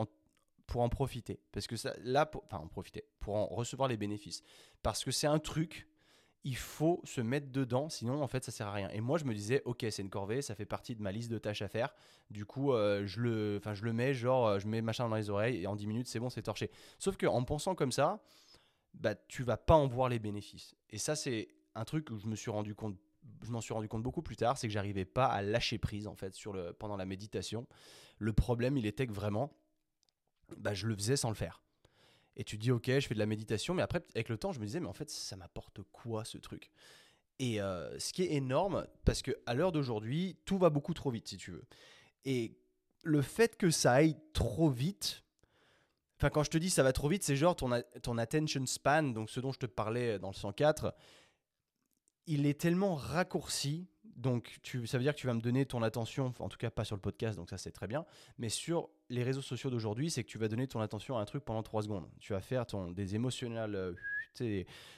[0.67, 1.39] pour en profiter.
[1.51, 4.41] Parce que ça, là, pour- enfin en profiter, pour en recevoir les bénéfices.
[4.84, 5.88] Parce que c'est un truc,
[6.45, 8.89] il faut se mettre dedans, sinon en fait ça sert à rien.
[8.89, 11.31] Et moi je me disais, ok, c'est une corvée, ça fait partie de ma liste
[11.31, 11.93] de tâches à faire.
[12.29, 15.31] Du coup, euh, je, le, je le mets, genre, euh, je mets machin dans les
[15.31, 16.69] oreilles et en 10 minutes c'est bon, c'est torché.
[16.99, 18.21] Sauf qu'en pensant comme ça,
[18.93, 20.75] bah, tu vas pas en voir les bénéfices.
[20.91, 22.95] Et ça, c'est un truc où je me suis rendu compte,
[23.41, 26.05] je m'en suis rendu compte beaucoup plus tard, c'est que j'arrivais pas à lâcher prise
[26.05, 27.65] en fait sur le, pendant la méditation.
[28.19, 29.51] Le problème, il était que vraiment,
[30.58, 31.64] bah, je le faisais sans le faire.
[32.38, 34.60] Et tu dis, ok, je fais de la méditation, mais après, avec le temps, je
[34.60, 36.69] me disais, mais en fait, ça m'apporte quoi ce truc?
[37.39, 41.12] Et euh, ce qui est énorme, parce que à l'heure d'aujourd'hui, tout va beaucoup trop
[41.12, 41.63] vite, si tu veux.
[42.26, 42.58] Et
[43.04, 45.26] le fait que ça aille trop vite,
[46.17, 47.69] Enfin, quand je te dis ça va trop vite, c'est genre ton,
[48.02, 50.93] ton attention span, donc ce dont je te parlais dans le 104,
[52.28, 53.88] il est tellement raccourci.
[54.15, 56.69] Donc, tu, ça veut dire que tu vas me donner ton attention, en tout cas
[56.69, 58.06] pas sur le podcast, donc ça c'est très bien.
[58.38, 61.25] Mais sur les réseaux sociaux d'aujourd'hui, c'est que tu vas donner ton attention à un
[61.25, 62.08] truc pendant 3 secondes.
[62.19, 63.93] Tu vas faire ton, des émotionnels, euh,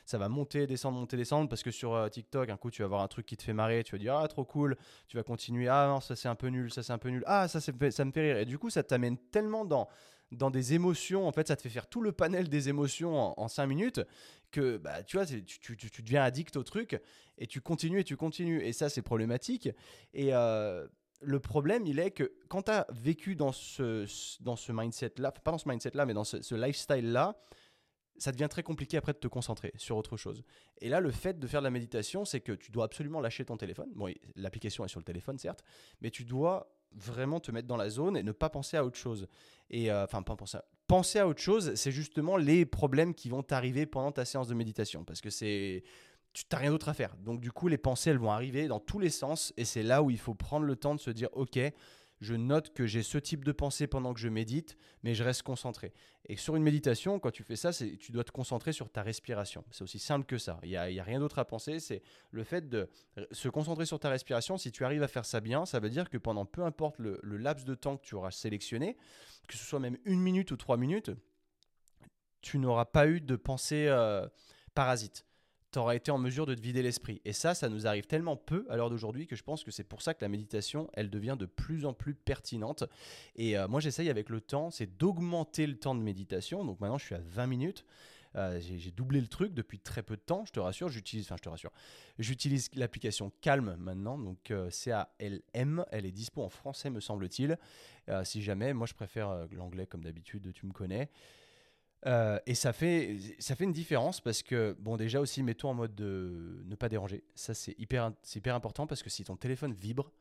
[0.06, 2.88] ça va monter, descendre, monter, descendre, parce que sur euh, TikTok, un coup tu vas
[2.88, 4.76] voir un truc qui te fait marrer, tu vas dire ah trop cool,
[5.08, 7.24] tu vas continuer, ah non ça c'est un peu nul, ça c'est un peu nul,
[7.28, 8.38] ah ça, ça me fait rire.
[8.38, 9.88] Et du coup ça t'amène tellement dans
[10.32, 13.48] dans des émotions, en fait, ça te fait faire tout le panel des émotions en,
[13.48, 14.02] 5 minutes
[14.52, 17.00] que bah, tu vois, tu, tu, tu- deviens addict au truc
[17.38, 18.62] et tu continues et tu continues.
[18.62, 19.70] Et ça, c'est problématique.
[20.14, 20.88] Et euh,
[21.22, 24.06] le problème, il est que quand tu as vécu dans ce,
[24.42, 27.36] dans ce mindset-là, pas dans ce mindset-là, mais dans ce, ce lifestyle-là,
[28.18, 30.44] ça devient très compliqué après de te concentrer sur autre chose.
[30.82, 33.46] Et là, le fait de faire de la méditation, c'est que tu dois absolument lâcher
[33.46, 33.92] ton téléphone.
[33.96, 35.64] Bon, l'application est sur le téléphone, certes,
[36.02, 38.98] mais tu dois vraiment te mettre dans la zone et ne pas penser à autre
[38.98, 39.28] chose.
[39.70, 43.30] Et euh, enfin, pas penser à, penser à autre chose, c'est justement les problèmes qui
[43.30, 45.84] vont t'arriver pendant ta séance de méditation, parce que c'est
[46.34, 47.16] tu n'as rien d'autre à faire.
[47.18, 50.04] Donc du coup, les pensées, elles vont arriver dans tous les sens, et c'est là
[50.04, 51.60] où il faut prendre le temps de se dire, ok,
[52.20, 55.44] je note que j'ai ce type de pensée pendant que je médite, mais je reste
[55.44, 55.94] concentré.
[56.26, 59.64] Et sur une méditation, quand tu fais ça, tu dois te concentrer sur ta respiration.
[59.72, 60.60] C'est aussi simple que ça.
[60.64, 61.80] Il n'y a, rien d'autre à penser.
[61.80, 62.02] C'est
[62.32, 62.90] le fait de
[63.32, 64.58] se concentrer sur ta respiration.
[64.58, 67.20] Si tu arrives à faire ça bien, ça veut dire que pendant peu importe le,
[67.22, 68.98] le laps de temps que tu auras sélectionné,
[69.48, 71.12] que ce soit même une minute ou trois minutes,
[72.42, 74.28] tu n'auras pas eu de pensée euh,
[74.74, 75.27] parasite
[75.78, 77.22] tu auras été en mesure de te vider l'esprit.
[77.24, 79.84] Et ça, ça nous arrive tellement peu à l'heure d'aujourd'hui que je pense que c'est
[79.84, 82.84] pour ça que la méditation, elle devient de plus en plus pertinente.
[83.36, 86.66] Et euh, moi, j'essaye avec le temps, c'est d'augmenter le temps de méditation.
[86.66, 87.86] Donc maintenant, je suis à 20 minutes.
[88.36, 90.90] Euh, j'ai doublé le truc depuis très peu de temps, je te rassure.
[90.90, 91.72] J'utilise, enfin, je te rassure.
[92.20, 95.86] J'utilise l'application Calm maintenant, donc euh, C-A-L-M.
[95.92, 97.58] Elle est dispo en français, me semble-t-il.
[98.10, 101.10] Euh, si jamais, moi, je préfère l'anglais comme d'habitude, tu me connais.
[102.06, 105.74] Euh, et ça fait, ça fait une différence parce que, bon, déjà aussi, mets-toi en
[105.74, 107.24] mode de ne pas déranger.
[107.36, 110.12] Ça, c'est hyper, hyper important parce que si ton téléphone vibre,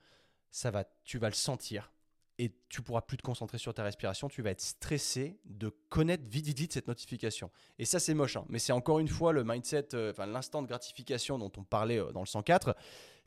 [0.50, 1.92] ça va, tu vas le sentir
[2.38, 4.28] et tu pourras plus te concentrer sur ta respiration.
[4.28, 7.50] Tu vas être stressé de connaître vite, vite, vite cette notification.
[7.78, 10.66] Et ça, c'est moche, hein, mais c'est encore une fois le mindset, euh, l'instant de
[10.66, 12.74] gratification dont on parlait euh, dans le 104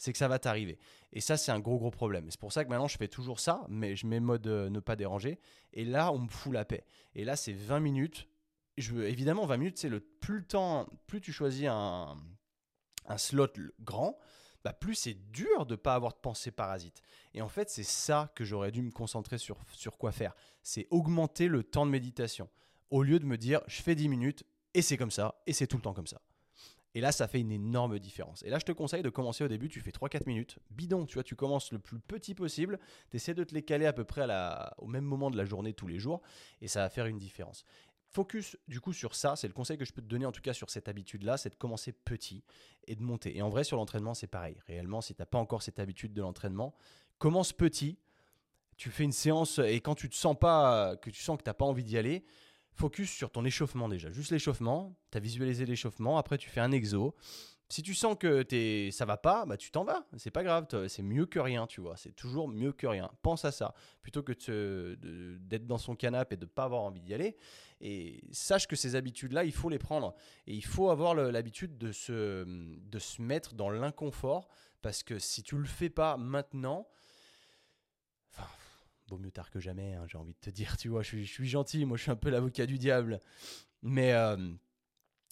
[0.02, 0.80] c'est que ça va t'arriver.
[1.12, 2.28] Et ça, c'est un gros, gros problème.
[2.30, 4.96] C'est pour ça que maintenant, je fais toujours ça, mais je mets mode ne pas
[4.96, 5.42] déranger.
[5.74, 6.86] Et là, on me fout la paix.
[7.16, 8.30] Et là, c'est 20 minutes
[8.82, 12.18] je, évidemment, 20 minutes, c'est le plus le temps, plus tu choisis un,
[13.18, 13.48] slot
[13.82, 14.18] grand,
[14.64, 17.02] bah plus c'est dur de pas avoir de pensée parasite.
[17.34, 20.36] Et en fait, c'est ça que j'aurais dû me concentrer sur, sur quoi faire.
[20.64, 22.50] C'est augmenter le temps de méditation.
[22.90, 25.68] Au lieu de me dire, je fais 10 minutes, et c'est comme ça, et c'est
[25.68, 26.22] tout le temps comme ça.
[26.96, 28.42] Et là, ça fait une énorme différence.
[28.44, 31.16] Et là, je te conseille de commencer au début, tu fais 3-4 minutes, bidon, tu
[31.16, 32.80] vois, tu commences le plus petit possible,
[33.12, 34.26] tu essaies de te les caler à peu près
[34.80, 36.22] au même moment de la journée tous les jours,
[36.62, 37.64] et ça va faire une différence.
[38.12, 40.42] Focus du coup sur ça, c'est le conseil que je peux te donner en tout
[40.42, 42.44] cas sur cette habitude-là, c'est de commencer petit
[42.88, 43.38] et de monter.
[43.38, 44.58] Et en vrai sur l'entraînement c'est pareil.
[44.66, 46.74] Réellement si tu n'as pas encore cette habitude de l'entraînement,
[47.20, 48.00] commence petit,
[48.78, 51.50] tu fais une séance et quand tu te sens pas, que tu sens que tu
[51.50, 52.26] n'as pas envie d'y aller,
[52.72, 54.10] focus sur ton échauffement déjà.
[54.10, 57.16] Juste l'échauffement, tu as visualisé l'échauffement, après tu fais un exo.
[57.72, 60.04] Si tu sens que es, ça va pas, bah tu t'en vas.
[60.18, 61.96] C'est pas grave, c'est mieux que rien, tu vois.
[61.98, 63.12] C'est toujours mieux que rien.
[63.22, 64.96] Pense à ça plutôt que
[65.40, 67.38] d'être dans son canapé et de pas avoir envie d'y aller.
[67.80, 70.16] Et sache que ces habitudes-là, il faut les prendre.
[70.48, 74.50] Et il faut avoir l'habitude de se, de se mettre dans l'inconfort
[74.82, 76.88] parce que si tu le fais pas maintenant,
[78.34, 78.50] enfin,
[79.10, 80.76] vaut mieux tard que jamais, hein, j'ai envie de te dire.
[80.76, 83.20] Tu vois, je suis, je suis gentil, moi je suis un peu l'avocat du diable.
[83.84, 84.14] Mais.
[84.14, 84.56] Euh,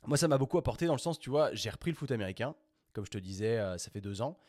[0.07, 2.55] moi, ça m'a beaucoup apporté dans le sens, tu vois, j'ai repris le foot américain.
[2.93, 4.39] Comme je te disais, euh, ça fait deux ans.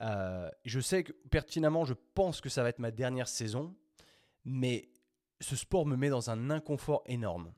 [0.00, 3.76] Euh, je sais que pertinemment, je pense que ça va être ma dernière saison,
[4.46, 4.88] mais
[5.40, 7.52] ce sport me met dans un inconfort énorme.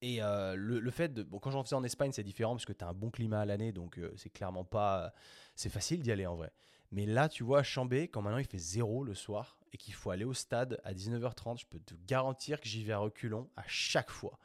[0.00, 1.22] Et euh, le, fait de.
[1.22, 3.40] Bon, quand j'en faisais en Espagne, c'est différent parce que tu as un bon climat
[3.40, 5.12] à l'année, donc c'est clairement pas.
[5.54, 6.52] C'est facile d'y aller en vrai.
[6.90, 9.94] Mais là, tu vois, à Chambé, quand maintenant il fait zéro le soir et qu'il
[9.94, 13.50] faut aller au stade à 19h30, je peux te garantir que j'y vais à reculons
[13.56, 14.38] à chaque fois.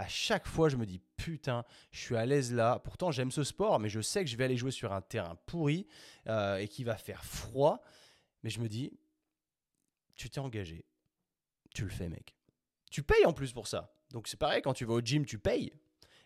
[0.00, 2.78] À chaque fois, je me dis putain, je suis à l'aise là.
[2.78, 5.36] Pourtant, j'aime ce sport, mais je sais que je vais aller jouer sur un terrain
[5.44, 5.86] pourri
[6.26, 7.82] euh, et qui va faire froid.
[8.42, 8.98] Mais je me dis,
[10.14, 10.86] tu t'es engagé,
[11.74, 12.34] tu le fais, mec.
[12.90, 13.94] Tu payes en plus pour ça.
[14.10, 15.70] Donc c'est pareil, quand tu vas au gym, tu payes.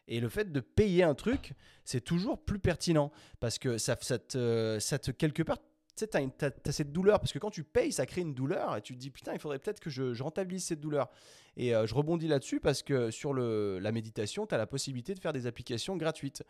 [0.06, 3.10] Et le fait de payer un truc, c'est toujours plus pertinent
[3.40, 5.58] parce que ça, ça, te, ça te, quelque part,
[5.96, 8.76] tu sais, tu as, cette douleur parce que quand tu payes, ça crée une douleur
[8.76, 11.10] et tu te dis putain, il faudrait peut-être que je, rentabilise cette douleur.
[11.56, 15.20] Et euh, je rebondis là-dessus parce que sur la méditation, tu as la possibilité de
[15.20, 16.42] faire des applications gratuites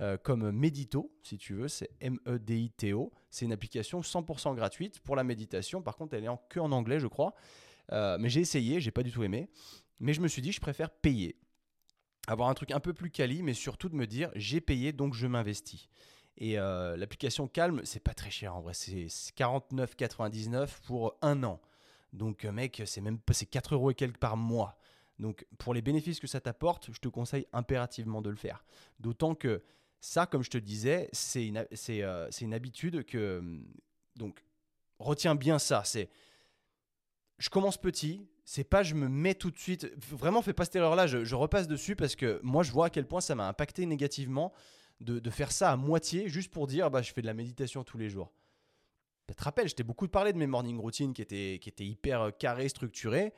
[0.00, 3.12] euh, comme Medito, si tu veux, c'est M-E-D-I-T-O.
[3.30, 5.82] C'est une application 100% gratuite pour la méditation.
[5.82, 7.34] Par contre, elle est en, que en anglais, je crois.
[7.90, 9.48] Euh, mais j'ai essayé, j'ai pas du tout aimé.
[9.98, 11.36] Mais je me suis dit, je préfère payer
[12.26, 15.14] avoir un truc un peu plus quali, mais surtout de me dire j'ai payé donc
[15.14, 15.88] je m'investis.
[16.38, 21.60] Et euh, l'application Calm, c'est pas très cher en vrai, c'est 49,99 pour un an.
[22.12, 24.78] Donc euh, mec, c'est même c'est 4 euros et quelques par mois.
[25.18, 28.64] Donc pour les bénéfices que ça t'apporte, je te conseille impérativement de le faire.
[28.98, 29.62] D'autant que
[30.00, 33.42] ça, comme je te disais, c'est une, euh, une habitude que...
[34.16, 34.42] Donc
[34.98, 36.10] retiens bien ça, c'est...
[37.38, 39.90] Je commence petit, c'est pas je me mets tout de suite.
[40.10, 41.06] Vraiment, fais pas cette erreur-là.
[41.06, 44.52] Je, repasse dessus parce que moi, je vois à quel point ça m'a impacté négativement
[45.02, 47.98] de, faire ça à moitié juste pour dire bah, je fais de la méditation tous
[47.98, 48.32] les jours.
[49.28, 52.20] Tu te rappelles, j'étais beaucoup parlé de mes morning routines qui étaient, qui étaient hyper
[52.20, 53.32] euh, carrées, structurées.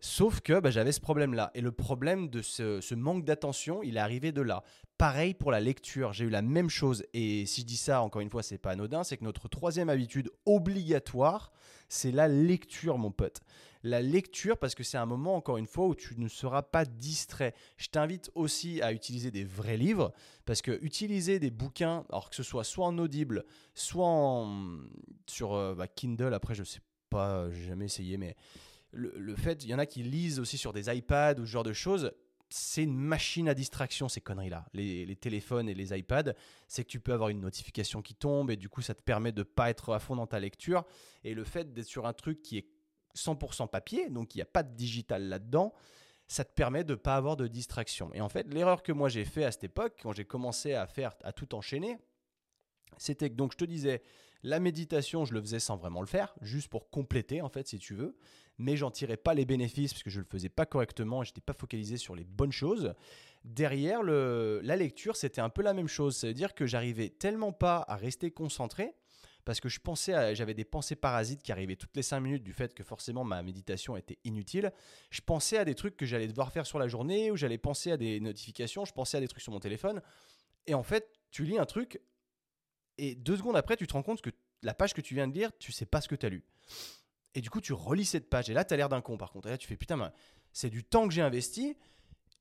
[0.00, 1.52] Sauf que bah, j'avais ce problème-là.
[1.54, 4.64] Et le problème de ce, manque d'attention, il est arrivé de là.
[4.98, 7.04] Pareil pour la lecture, j'ai eu la même chose.
[7.14, 9.88] Et si je dis ça, encore une fois, c'est pas anodin, c'est que notre troisième
[9.88, 11.52] habitude obligatoire,
[11.88, 13.42] c'est la lecture, mon pote.
[13.82, 16.84] La lecture, parce que c'est un moment, encore une fois, où tu ne seras pas
[16.84, 17.54] distrait.
[17.76, 20.12] Je t'invite aussi à utiliser des vrais livres,
[20.44, 24.46] parce que utiliser des bouquins, alors que ce soit soit en audible, soit
[25.26, 28.36] sur euh, bah, Kindle, après, je sais pas, j'ai jamais essayé, mais
[28.92, 31.62] le, fait, il y en a qui lisent aussi sur des iPads ou ce genre
[31.62, 32.12] de choses.
[32.50, 34.66] C'est une machine à distraction, ces conneries-là.
[34.74, 36.34] Les, téléphones et les iPads,
[36.68, 39.32] c'est que tu peux avoir une notification qui tombe et du coup, ça te permet
[39.32, 40.84] de ne pas être à fond dans ta lecture.
[41.24, 42.66] Et le fait d'être sur un truc qui est
[43.16, 45.72] 100% papier, donc il n'y a pas de digital là-dedans,
[46.28, 48.12] ça te permet de ne pas avoir de distraction.
[48.14, 50.86] Et en fait, l'erreur que moi j'ai fait à cette époque, quand j'ai commencé à
[50.86, 51.98] faire, à tout enchaîner,
[52.98, 54.02] c'était que donc je te disais,
[54.42, 57.78] la méditation, je le faisais sans vraiment le faire, juste pour compléter en fait, si
[57.78, 58.16] tu veux
[58.58, 61.52] mais j'en tirais pas les bénéfices parce que je le faisais pas correctement, j'étais pas
[61.52, 62.94] focalisé sur les bonnes choses.
[63.44, 67.84] Derrière le, la lecture, c'était un peu la même chose, c'est-à-dire que j'arrivais tellement pas
[67.88, 68.94] à rester concentré
[69.44, 72.52] parce que je pensais, j'avais des pensées parasites qui arrivaient toutes les 5 minutes du
[72.52, 74.72] fait que forcément ma méditation était inutile.
[75.10, 77.92] Je pensais à des trucs que j'allais devoir faire sur la journée ou j'allais penser
[77.92, 80.00] à des notifications, je pensais à des trucs sur mon téléphone.
[80.66, 82.00] Et en fait, tu lis un truc
[82.98, 84.30] et deux secondes après, tu te rends compte que
[84.62, 86.44] la page que tu viens de lire, tu sais pas ce que tu as lu.
[87.34, 88.50] Et du coup, tu relis cette page.
[88.50, 89.48] Et là, tu as l'air d'un con, par contre.
[89.48, 90.12] Et là, tu fais putain,
[90.52, 91.76] c'est du temps que j'ai investi.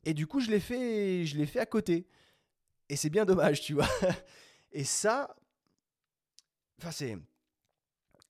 [0.04, 2.08] Et du coup, je l'ai fait, je l'ai fait à côté.
[2.90, 3.88] Et c'est bien dommage, tu vois.
[4.74, 5.36] Et ça,
[6.82, 7.18] enfin, c'est,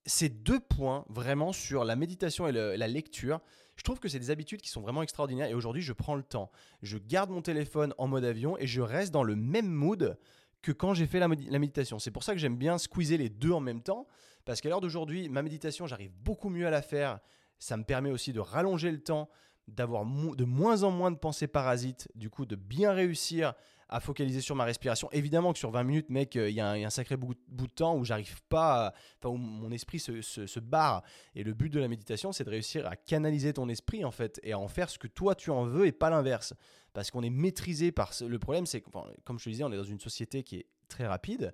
[0.05, 3.39] c'est deux points vraiment sur la méditation et la lecture.
[3.75, 5.49] Je trouve que c'est des habitudes qui sont vraiment extraordinaires.
[5.49, 6.51] Et aujourd'hui, je prends le temps.
[6.81, 10.17] Je garde mon téléphone en mode avion et je reste dans le même mood
[10.61, 11.97] que quand j'ai fait la, la méditation.
[11.97, 14.05] C'est pour ça que j'aime bien squeezer les deux en même temps.
[14.45, 17.19] Parce qu'à l'heure d'aujourd'hui, ma méditation, j'arrive beaucoup mieux à la faire.
[17.59, 19.29] Ça me permet aussi de rallonger le temps,
[19.67, 23.53] d'avoir de moins en moins de pensées parasites, du coup de bien réussir
[23.89, 25.09] à focaliser sur ma respiration.
[25.11, 28.05] Évidemment que sur 20 minutes, mec, il y, a un sacré bout, de temps où
[28.05, 31.03] j'arrive pas, enfin où mon esprit se, se, barre.
[31.35, 34.39] Et le but de la méditation, c'est de réussir à canaliser ton esprit en fait
[34.43, 36.53] et à en faire ce que toi tu en veux et pas l'inverse.
[36.93, 39.83] Parce qu'on est maîtrisé par le problème, c'est comme je te disais, on est dans
[39.83, 41.53] une société qui est très rapide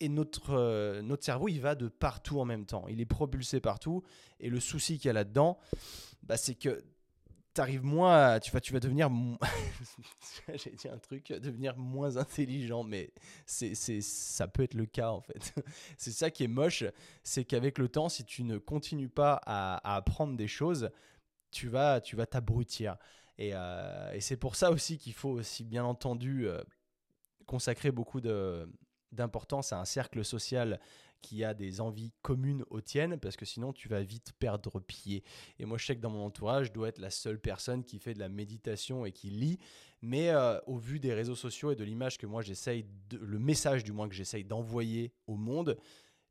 [0.00, 2.86] et notre, euh, notre cerveau, il va de partout en même temps.
[2.88, 4.02] Il est propulsé partout.
[4.40, 5.58] Et le souci qu'il y a là-dedans,
[6.22, 6.84] bah, c'est que
[7.54, 9.10] tu arrives moins tu, vas, tu vas devenir.
[10.54, 13.12] J'ai dit un truc, devenir moins intelligent, mais
[13.46, 15.54] c'est, ça peut être le cas en fait.
[15.96, 16.84] c'est ça qui est moche,
[17.22, 20.90] c'est qu'avec le temps, si tu ne continues pas à, apprendre des choses,
[21.50, 22.96] tu vas, tu vas t'abrutir.
[23.38, 26.62] Et, euh, et c'est pour ça aussi qu'il faut aussi bien entendu euh,
[27.46, 28.68] consacrer beaucoup de,
[29.12, 30.80] d'importance à un cercle social
[31.24, 35.24] qui a des envies communes aux tiennes, parce que sinon tu vas vite perdre pied.
[35.58, 37.98] Et moi je sais que dans mon entourage, je dois être la seule personne qui
[37.98, 39.58] fait de la méditation et qui lit,
[40.02, 42.84] mais euh, au vu des réseaux sociaux et de l'image que moi j'essaye,
[43.18, 45.78] le message du moins que j'essaye d'envoyer au monde,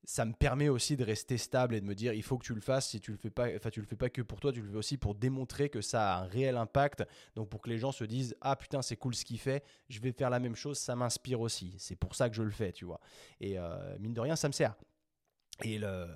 [0.05, 2.53] ça me permet aussi de rester stable et de me dire il faut que tu
[2.53, 4.51] le fasses si tu le fais pas enfin tu le fais pas que pour toi
[4.51, 7.03] tu le fais aussi pour démontrer que ça a un réel impact
[7.35, 9.99] donc pour que les gens se disent ah putain c'est cool ce qu'il fait je
[10.01, 12.73] vais faire la même chose ça m'inspire aussi c'est pour ça que je le fais
[12.73, 12.99] tu vois
[13.39, 14.75] et euh, mine de rien ça me sert
[15.63, 16.07] et le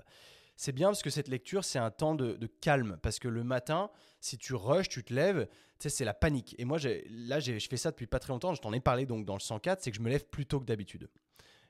[0.59, 2.97] c'est bien parce que cette lecture, c'est un temps de, calme.
[3.03, 6.55] Parce que le matin, si tu rushes, tu te lèves, tu sais, c'est la panique.
[6.57, 8.55] Et moi, là, je fais ça depuis pas très longtemps.
[8.55, 10.59] Je t'en ai parlé donc dans le 104, c'est que je me lève plus tôt
[10.59, 11.09] que d'habitude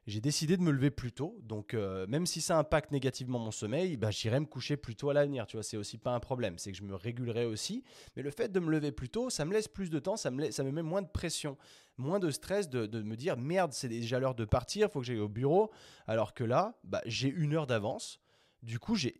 [0.08, 1.38] j'ai décidé de me lever plus tôt.
[1.44, 5.10] Donc, euh, même si ça impacte négativement mon sommeil, bah, j'irai me coucher plus tôt
[5.10, 5.46] à l'avenir.
[5.48, 6.58] Tu vois, c'est aussi pas un problème.
[6.58, 7.84] C'est que je me régulerai aussi.
[8.16, 10.32] Mais le fait de me lever plus tôt, ça me laisse plus de temps, ça
[10.32, 11.58] me, ça me met moins de pression,
[11.98, 15.20] moins de stress de, me dire merde, c'est déjà l'heure de partir, faut que j'aille
[15.20, 15.72] au bureau.
[16.08, 18.22] Alors que là, bah, j'ai une heure d'avance.
[18.64, 19.14] Du coup, j'ai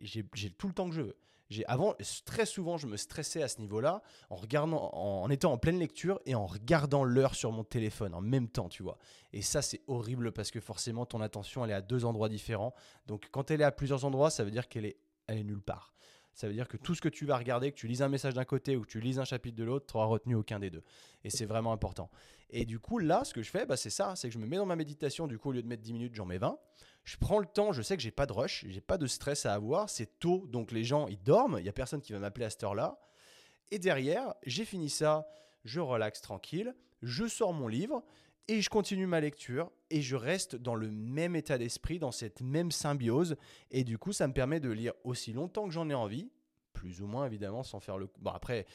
[0.56, 1.16] tout le temps que je veux
[1.66, 5.78] avant très souvent je me stressais à ce niveau-là en regardant en, étant en pleine
[5.78, 8.98] lecture et en regardant l'heure sur mon téléphone en même temps tu vois
[9.32, 12.74] et ça c'est horrible parce que forcément ton attention elle est à deux endroits différents
[13.06, 15.62] donc quand elle est à plusieurs endroits ça veut dire qu'elle est elle est nulle
[15.62, 15.94] part
[16.38, 18.34] ça veut dire que tout ce que tu vas regarder, que tu lises un message
[18.34, 20.70] d'un côté ou que tu lises un chapitre de l'autre, tu n'auras retenu aucun des
[20.70, 20.84] deux.
[21.24, 22.10] Et c'est vraiment important.
[22.50, 24.46] Et du coup, là, ce que je fais, bah, c'est ça, c'est que je me
[24.46, 26.56] mets dans ma méditation, du coup, au lieu de mettre 10 minutes, j'en mets 20
[27.08, 29.46] je prends le temps, je sais que j'ai pas de rush, j'ai pas de stress
[29.46, 32.18] à avoir, c'est tôt, donc les gens ils dorment, il y a personne qui va
[32.18, 33.00] m'appeler à cette heure-là.
[33.70, 35.26] Et derrière, j'ai fini ça,
[35.64, 38.04] je relaxe tranquille, je sors mon livre
[38.46, 42.42] et je continue ma lecture et je reste dans le même état d'esprit, dans cette
[42.42, 43.36] même symbiose
[43.70, 46.30] et du coup, ça me permet de lire aussi longtemps que j'en ai envie,
[46.74, 48.66] plus ou moins évidemment sans faire le bon après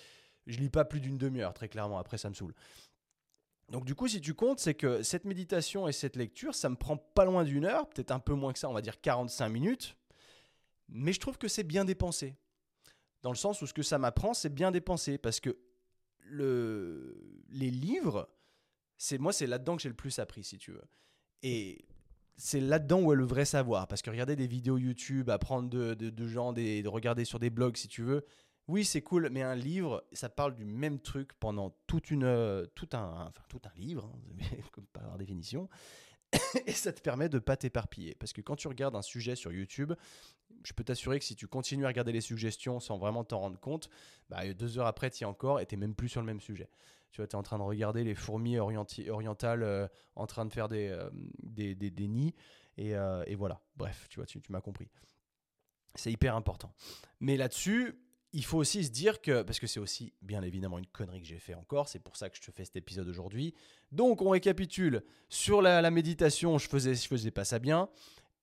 [0.47, 2.55] je lis pas plus d'une demi-heure très clairement, après ça me saoule.
[3.69, 6.75] Donc du coup, si tu comptes, c'est que cette méditation et cette lecture, ça me
[6.75, 9.49] prend pas loin d'une heure, peut-être un peu moins que ça, on va dire 45
[9.49, 9.97] minutes,
[10.89, 12.35] mais je trouve que c'est bien dépensé.
[13.21, 15.57] Dans le sens où ce que ça m'apprend, c'est bien dépensé, parce que
[16.19, 17.17] le...
[17.49, 18.29] les livres,
[18.97, 20.83] c'est moi, c'est là-dedans que j'ai le plus appris, si tu veux.
[21.41, 21.85] Et
[22.35, 25.93] c'est là-dedans où est le vrai savoir, parce que regarder des vidéos YouTube, apprendre de,
[25.93, 28.25] de, gens, de regarder sur des blogs, si tu veux,
[28.67, 32.65] oui, c'est cool, mais un livre, ça parle du même truc pendant toute une, euh,
[32.75, 35.69] tout, un, enfin, tout un livre, hein, par définition,
[36.65, 38.15] et ça te permet de pas t'éparpiller.
[38.15, 39.93] Parce que quand tu regardes un sujet sur YouTube,
[40.63, 43.59] je peux t'assurer que si tu continues à regarder les suggestions sans vraiment t'en rendre
[43.59, 43.89] compte,
[44.29, 46.69] bah, deux heures après, tu es encore et tu même plus sur le même sujet.
[47.11, 50.53] Tu vois, tu es en train de regarder les fourmis orientales euh, en train de
[50.53, 51.09] faire des, euh,
[51.43, 52.33] des, des, nids,
[52.77, 52.93] et,
[53.27, 53.61] et, voilà.
[53.75, 54.89] Bref, tu vois, tu m'as compris.
[55.95, 56.73] C'est hyper important.
[57.19, 58.02] Mais là-dessus,
[58.33, 61.27] il faut aussi se dire que, parce que c'est aussi bien évidemment une connerie que
[61.27, 63.53] j'ai fait encore, c'est pour ça que je te fais cet épisode aujourd'hui.
[63.91, 67.89] Donc on récapitule, sur la, méditation, je faisais, faisais pas ça bien,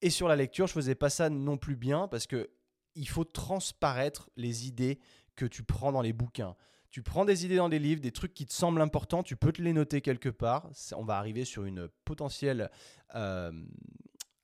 [0.00, 2.50] et sur la lecture, je faisais pas ça non plus bien, parce que
[2.94, 5.00] il faut transparaître les idées
[5.34, 6.56] que tu prends dans les bouquins.
[6.90, 9.52] Tu prends des idées dans des livres, des trucs qui te semblent importants, tu peux
[9.52, 10.70] te les noter quelque part.
[10.96, 12.70] On va arriver sur une potentielle,
[13.16, 13.52] euh,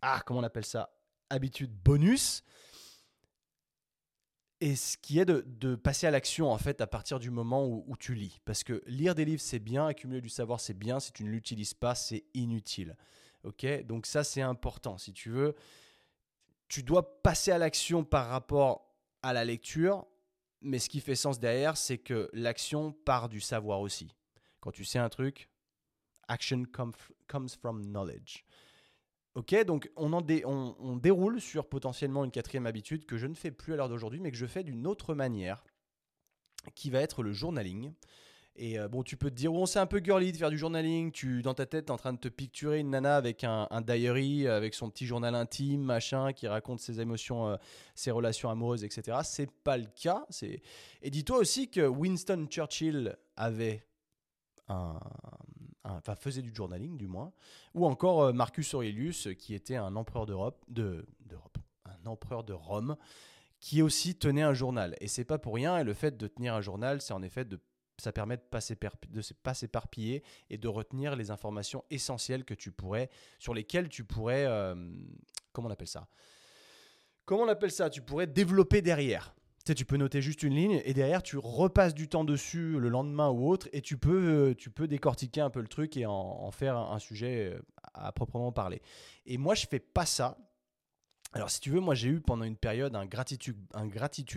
[0.02, 0.90] ah comment on appelle ça,
[1.30, 2.42] habitude bonus
[4.60, 7.96] et ce qui est de, passer à l'action en fait à partir du moment où,
[7.98, 8.40] tu lis.
[8.44, 11.30] Parce que lire des livres c'est bien, accumuler du savoir c'est bien, si tu ne
[11.30, 12.96] l'utilises pas c'est inutile.
[13.44, 13.66] Ok?
[13.84, 14.98] Donc ça c'est important.
[14.98, 15.54] Si tu veux,
[16.68, 20.06] tu dois passer à l'action par rapport à la lecture,
[20.62, 24.08] mais ce qui fait sens derrière c'est que l'action part du savoir aussi.
[24.60, 25.50] Quand tu sais un truc,
[26.28, 26.64] action
[27.28, 28.44] comes from knowledge.
[29.36, 33.74] Ok, donc on, on, déroule sur potentiellement une quatrième habitude que je ne fais plus
[33.74, 35.62] à l'heure d'aujourd'hui, mais que je fais d'une autre manière,
[36.74, 37.92] qui va être le journaling.
[38.56, 40.56] Et euh, bon, tu peux te dire, bon, c'est un peu girly de faire du
[40.56, 41.12] journaling.
[41.12, 44.48] Tu, dans ta tête, es en train de te picturer une nana avec un, diary,
[44.48, 47.56] avec son petit journal intime, machin, qui raconte ses émotions, euh,
[47.94, 49.18] ses relations amoureuses, etc.
[49.22, 50.26] C'est pas le cas.
[51.02, 53.84] Et dis-toi aussi que Winston Churchill avait
[54.68, 54.98] un,
[55.94, 57.32] enfin faisait du journaling du moins,
[57.74, 62.52] ou encore euh, Marcus Aurelius, qui était un empereur d'Europe, de, d'Europe, un empereur de
[62.52, 62.96] Rome,
[63.60, 64.96] qui aussi tenait un journal.
[65.00, 65.78] Et c'est pas pour rien.
[65.78, 67.60] Et le fait de tenir un journal, c'est en effet de
[67.98, 73.08] ça permet de ne pas s'éparpiller et de retenir les informations essentielles que tu pourrais,
[73.38, 74.74] sur lesquelles tu pourrais, euh,
[75.52, 76.08] comment on appelle ça?
[77.24, 77.90] Comment on appelle ça?
[77.90, 79.34] Tu pourrais développer derrière.
[79.66, 82.78] Tu, sais, tu peux noter juste une ligne et derrière tu repasses du temps dessus
[82.78, 86.06] le lendemain ou autre et tu peux, tu peux décortiquer un peu le truc et
[86.06, 87.60] en, faire un, sujet euh,
[87.92, 88.80] à proprement parler.
[89.26, 90.38] Et moi je fais pas ça.
[91.32, 93.56] Alors si tu veux, moi j'ai eu pendant une période un gratitude,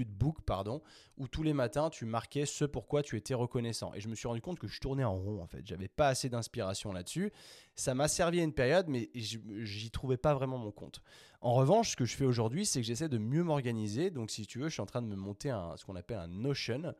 [0.10, 0.82] book pardon,
[1.18, 3.94] où tous les matins tu marquais ce pourquoi tu étais reconnaissant.
[3.94, 5.66] Et je me suis rendu compte que je tournais en rond en fait.
[5.66, 7.32] J'avais pas assez d'inspiration là-dessus.
[7.76, 11.02] Ça m'a servi à une période, mais j'y trouvais pas vraiment mon compte.
[11.42, 14.10] En revanche, ce que je fais aujourd'hui, c'est que j'essaie de mieux m'organiser.
[14.12, 16.28] Donc, si tu veux, je suis en train de me monter ce qu'on appelle un
[16.28, 16.94] Notion.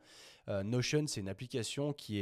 [0.48, 2.14] Euh, Notion, c'est une application qui,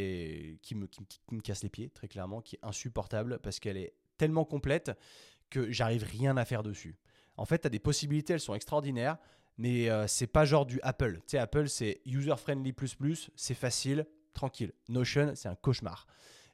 [0.75, 4.45] me, qui, me casse les pieds, très clairement, qui est insupportable parce qu'elle est tellement
[4.45, 4.91] complète
[5.49, 6.97] que j'arrive rien à faire dessus.
[7.39, 9.16] En fait, tu as des possibilités, elles sont extraordinaires,
[9.57, 11.16] mais euh, c'est pas genre du Apple.
[11.20, 12.74] Tu sais, Apple, c'est user-friendly
[13.36, 14.72] c'est facile, tranquille.
[14.89, 16.07] Notion, c'est un cauchemar.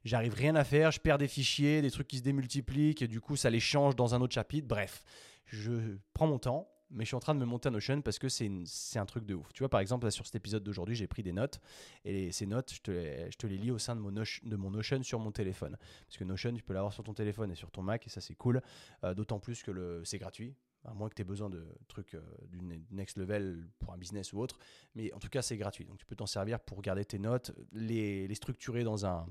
[0.05, 3.20] J'arrive rien à faire, je perds des fichiers, des trucs qui se démultiplient, et du
[3.20, 4.68] coup, ça les change dans un autre chapitre.
[4.68, 5.03] Bref,
[5.47, 8.18] je prends mon temps, mais je suis en train de me monter un Notion parce
[8.18, 9.53] que c'est un truc de ouf.
[9.53, 11.61] Tu vois, par exemple, sur cet épisode d'aujourd'hui, j'ai pris des notes
[12.05, 15.03] et ces notes, je te, les, lis au sein de mon, Notion, de mon Notion
[15.03, 15.76] sur mon téléphone.
[16.07, 18.20] Parce que Notion, tu peux l'avoir sur ton téléphone et sur ton Mac et ça,
[18.20, 18.62] c'est cool.
[19.03, 20.55] Euh, d'autant plus que c'est gratuit.
[20.85, 22.61] À moins que tu aies besoin de trucs euh, du
[22.91, 24.59] next level pour un business ou autre.
[24.95, 25.85] Mais en tout cas, c'est gratuit.
[25.85, 29.26] Donc tu peux t'en servir pour garder tes notes, les, les structurer dans un,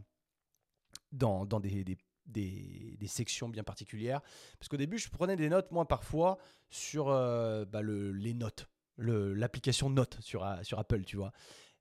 [1.11, 4.21] dans, dans des, des, des, sections bien particulières.
[4.59, 6.37] Parce qu'au début, je prenais des notes, moi, parfois,
[6.69, 11.31] sur euh, bah, le, les notes, l'application Notes sur, sur Apple, tu vois.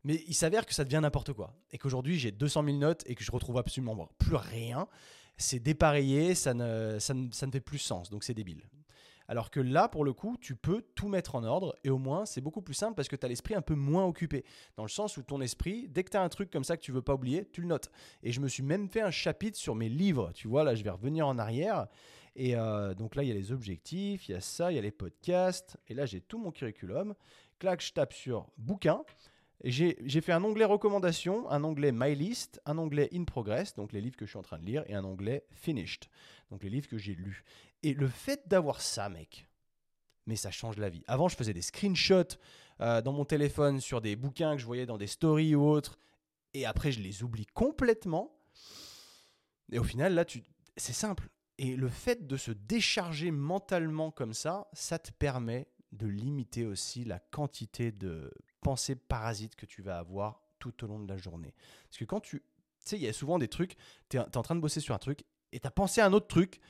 [0.05, 1.55] Mais il s'avère que ça devient n'importe quoi.
[1.71, 4.89] Et qu'aujourd'hui, j'ai 200 000 notes et que je retrouve absolument plus rien.
[5.37, 8.11] C'est dépareillé, ça ne, ça, ne, ça ne fait plus sens.
[8.11, 8.69] Donc c'est débile.
[9.33, 12.27] Alors que là, pour le coup, tu peux tout mettre en ordre et au moins,
[12.27, 14.45] c'est beaucoup plus simple parce que tu as l'esprit un peu moins occupé.
[14.77, 16.83] Dans le sens où ton esprit, dès que tu as un truc comme ça que
[16.83, 17.91] tu veux pas oublier, tu le notes.
[18.23, 20.33] Et je me suis même fait un chapitre sur mes livres.
[20.35, 21.87] Tu vois, là, je vais revenir en arrière.
[22.37, 24.79] Et euh, donc là, il y a les objectifs, il y a ça, il y
[24.79, 25.79] a les podcasts.
[25.89, 27.15] Et là, j'ai tout mon curriculum.
[27.59, 29.03] Clac, je tape sur bouquin.
[29.65, 34.01] J'ai fait un onglet recommandations, un onglet My List, un onglet In Progress, donc les
[34.01, 36.09] livres que je suis en train de lire, et un onglet Finished,
[36.51, 37.45] donc les livres que j'ai lus.
[37.85, 39.49] Et le fait d'avoir ça, mec,
[40.27, 41.05] mais ça change la vie.
[41.07, 42.37] Avant, je faisais des screenshots
[42.81, 45.97] euh, dans mon téléphone sur des bouquins que je voyais dans des stories ou autres,
[46.55, 48.37] et après, je les oublie complètement.
[49.71, 50.43] Et au final, là, tu...
[50.77, 51.29] c'est simple.
[51.59, 57.05] Et le fait de se décharger mentalement comme ça, ça te permet de limiter aussi
[57.05, 58.33] la quantité de
[58.63, 61.55] pensées parasites que tu vas avoir tout au long de la journée.
[61.89, 62.43] Parce que quand tu...
[62.85, 63.77] Tu sais, il y a souvent des trucs,
[64.09, 66.07] tu es, es, en train de bosser sur un truc, et tu as pensé à
[66.07, 66.61] un autre truc,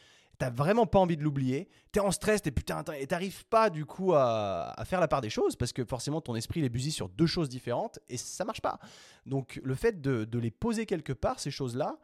[0.43, 3.85] t'as vraiment pas envie de l'oublier, t'es en stress, t'es putain, et t'arrives pas du
[3.87, 7.09] coup à, faire la part des choses parce que forcément ton esprit il est sur
[7.09, 8.81] deux choses différentes et ça marche pas.
[9.25, 11.99] Donc le fait de, les poser quelque part, ces choses-là,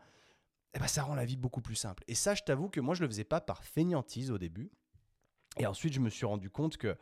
[0.74, 2.05] eh ben, ça rend la vie beaucoup plus simple.
[2.07, 4.70] Et ça, je t'avoue que moi je le faisais pas par fainéantise au début.
[5.57, 6.97] Et ensuite, je me suis rendu compte que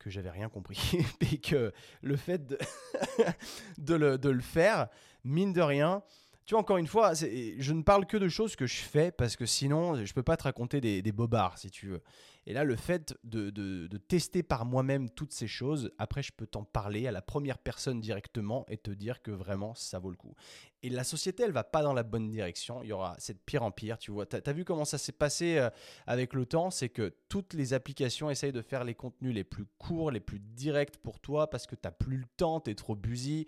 [0.00, 0.98] que j'avais rien compris.
[1.20, 1.72] Et que
[2.02, 2.42] le fait
[3.78, 4.88] de, le faire,
[5.22, 6.02] mine de rien,
[6.46, 9.36] tu vois, encore une fois, je ne parle que de choses que je fais parce
[9.36, 12.02] que sinon, je ne peux pas te raconter des, bobards, si tu veux.
[12.46, 16.64] Et là, le fait de, tester par moi-même toutes ces choses, après, je peux t'en
[16.64, 20.34] parler à la première personne directement et te dire que vraiment, ça vaut le coup.
[20.82, 22.82] Et la société, elle va pas dans la bonne direction.
[22.82, 23.98] Il y aura cette pire en pire.
[23.98, 25.68] Tu vois, tu as, vu comment ça s'est passé euh,
[26.06, 26.70] avec le temps?
[26.70, 30.40] C'est que toutes les applications essayent de faire les contenus les plus courts, les plus
[30.40, 33.46] directs pour toi parce que tu n'as plus le temps, tu es trop busy.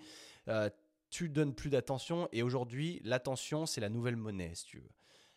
[0.48, 0.68] Euh,
[1.12, 2.28] tu donnes plus d'attention.
[2.32, 4.90] Et aujourd'hui, l'attention, c'est la nouvelle monnaie, si tu veux.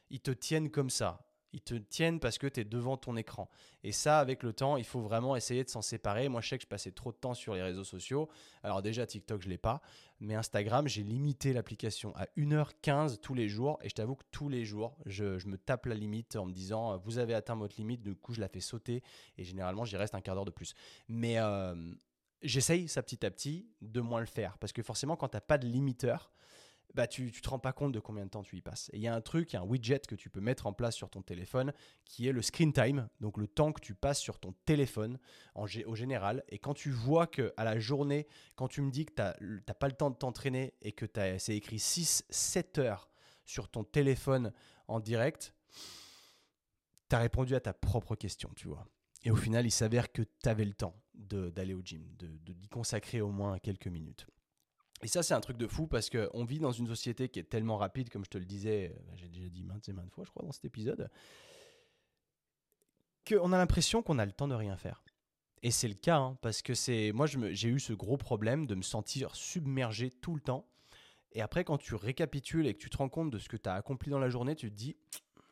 [0.10, 1.28] Ils te tiennent comme ça.
[1.52, 3.50] Ils te tiennent parce que tu es devant ton écran.
[3.84, 6.28] Et ça, avec le temps, il faut vraiment essayer de s'en séparer.
[6.28, 8.30] Moi, je sais que je passais trop de temps sur les réseaux sociaux.
[8.64, 9.82] Alors déjà, TikTok, je l'ai pas.
[10.20, 13.78] Mais Instagram, j'ai limité l'application à 1h15 tous les jours.
[13.84, 16.98] Et je t'avoue que tous les jours, je, me tape la limite en me disant,
[16.98, 18.02] vous avez atteint votre limite.
[18.02, 19.04] Du coup, je la fais sauter.
[19.38, 20.74] Et généralement, j'y reste un quart d'heure de plus.
[21.10, 21.38] Mais...
[21.38, 21.76] Euh,
[22.46, 24.58] j'essaye ça petit à petit de moins le faire.
[24.58, 26.32] Parce que forcément, quand tu n'as pas de limiteur,
[26.96, 28.90] bah, tu ne te rends pas compte de combien de temps tu y passes.
[28.94, 31.10] Et il y a un truc, un widget que tu peux mettre en place sur
[31.10, 31.74] ton téléphone
[32.06, 35.20] qui est le screen time, donc le temps que tu passes sur ton téléphone
[35.56, 36.44] au général.
[36.48, 39.22] Et quand tu vois que à la journée, quand tu me dis que tu
[39.68, 41.06] n'as pas le temps de t'entraîner et que
[41.38, 43.10] c'est écrit 6-7 heures
[43.44, 44.54] sur ton téléphone
[44.88, 45.54] en direct,
[47.10, 48.88] tu as répondu à ta propre question, tu vois.
[49.26, 52.68] Et au final, il s'avère que tu avais le temps d'aller au gym, de d'y
[52.68, 54.28] consacrer au moins quelques minutes.
[55.02, 57.50] Et ça, c'est un truc de fou parce qu'on vit dans une société qui est
[57.50, 60.24] tellement rapide, comme je te le disais, euh, j'ai déjà dit maintes et maintes fois,
[60.24, 61.10] je crois, dans cet épisode,
[63.28, 65.04] qu'on a l'impression qu'on a le temps de rien faire.
[65.64, 68.76] Et c'est le cas, hein, parce que c'est moi, j'ai eu ce gros problème de
[68.76, 70.68] me sentir submergé tout le temps.
[71.32, 73.68] Et après, quand tu récapitules et que tu te rends compte de ce que tu
[73.68, 74.96] as accompli dans la journée, tu te dis,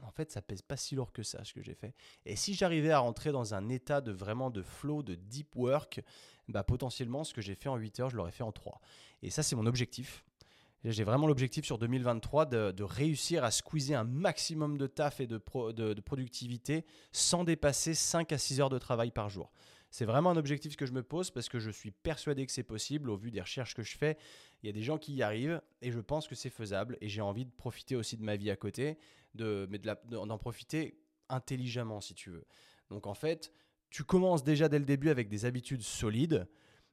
[0.03, 1.93] en fait, ça pèse pas si lourd que ça, ce que j'ai fait.
[2.25, 6.01] Et si j'arrivais à rentrer dans un état de vraiment de flow, de deep work,
[6.49, 8.81] bah, potentiellement, ce que j'ai fait en 8 heures, je l'aurais fait en 3.
[9.21, 10.23] Et ça, c'est mon objectif.
[10.83, 15.41] J'ai vraiment l'objectif sur 2023 de, réussir à squeezer un maximum de taf et de,
[15.71, 19.49] de, productivité sans dépasser 5 à 6 heures de travail par jour.
[19.91, 22.63] C'est vraiment un objectif que je me pose parce que je suis persuadé que c'est
[22.63, 24.17] possible au vu des recherches que je fais.
[24.61, 27.07] Il y a des gens qui y arrivent et je pense que c'est faisable et
[27.07, 28.97] j'ai envie de profiter aussi de ma vie à côté
[29.33, 32.45] de, mais d'en profiter intelligemment si tu veux.
[32.89, 33.51] Donc en fait,
[33.89, 36.47] tu commences déjà dès le début avec des habitudes solides.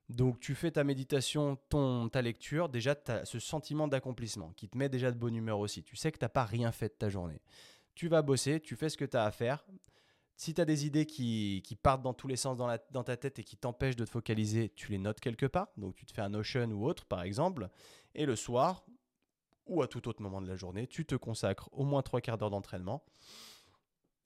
[0.08, 4.76] Donc tu fais ta méditation, ton, ta lecture, déjà as ce sentiment d'accomplissement qui te
[4.76, 5.82] met déjà de bonne humeur aussi.
[5.84, 7.40] Tu sais que tu n'as pas rien fait de ta journée.
[7.94, 9.64] Tu vas bosser, tu fais ce que tu as à faire.
[10.36, 13.04] Si tu as des idées qui, qui, partent dans tous les sens dans, la, dans
[13.04, 15.68] ta tête et qui t'empêchent de te focaliser, tu les notes quelque part.
[15.76, 17.68] Donc tu te fais un Notion ou autre, par exemple.
[18.14, 18.84] Et le soir,
[19.70, 22.36] ou à tout autre moment de la journée, tu te consacres au moins trois quarts
[22.36, 23.04] d'heure d'entraînement.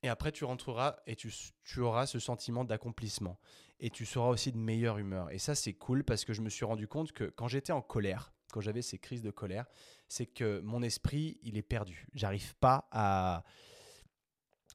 [0.02, 1.32] Et après, tu rentreras et tu,
[1.62, 3.38] tu auras ce sentiment d'accomplissement.
[3.80, 5.30] Et tu seras aussi de meilleure humeur.
[5.30, 7.80] Et ça, c'est cool parce que je me suis rendu compte que quand j'étais en
[7.80, 9.66] colère, quand j'avais ces crises de colère,
[10.08, 12.06] c'est que mon esprit, il est perdu.
[12.14, 13.44] J'arrive pas à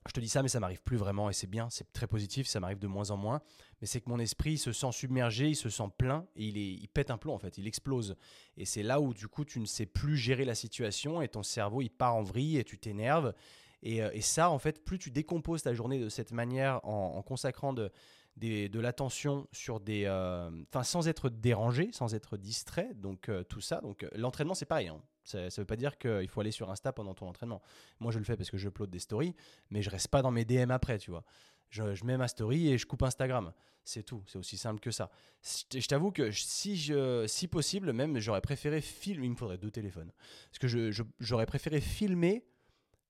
[0.08, 2.48] je te dis ça, mais ça m'arrive plus vraiment et c'est bien, c'est très positif,
[2.48, 3.42] ça m'arrive de moins en moins.
[3.82, 7.12] Mais c'est que mon esprit se sent submergé, il se sent plein et il, pète
[7.12, 8.16] un plomb en fait, il explose.
[8.58, 11.44] Et c'est là où du coup tu ne sais plus gérer la situation et ton
[11.44, 13.34] cerveau il part en vrille et tu t'énerves.
[13.82, 17.74] Et, euh, ça, en fait, plus tu décomposes ta journée de cette manière en, consacrant
[17.74, 17.92] de,
[18.38, 20.04] de l'attention sur des.
[20.06, 23.82] Euh, enfin, sans être dérangé, sans être distrait, donc euh, tout ça.
[23.82, 24.88] Donc l'entraînement, c'est pareil.
[24.88, 25.02] Hein.
[25.30, 27.62] Ça ne veut pas dire qu'il faut aller sur Insta pendant ton entraînement.
[28.00, 29.36] Moi, je le fais parce que je upload des stories,
[29.70, 31.24] mais je reste pas dans mes DM après, tu vois.
[31.70, 33.54] Je, mets ma story et je coupe Instagram.
[33.84, 34.24] C'est tout.
[34.28, 35.12] C'est aussi simple que ça.
[35.44, 39.28] Je t'avoue que si, je, si possible, même, j'aurais préféré filmer.
[39.28, 40.12] Il me faudrait deux téléphones.
[40.52, 42.44] Parce que j'aurais préféré filmer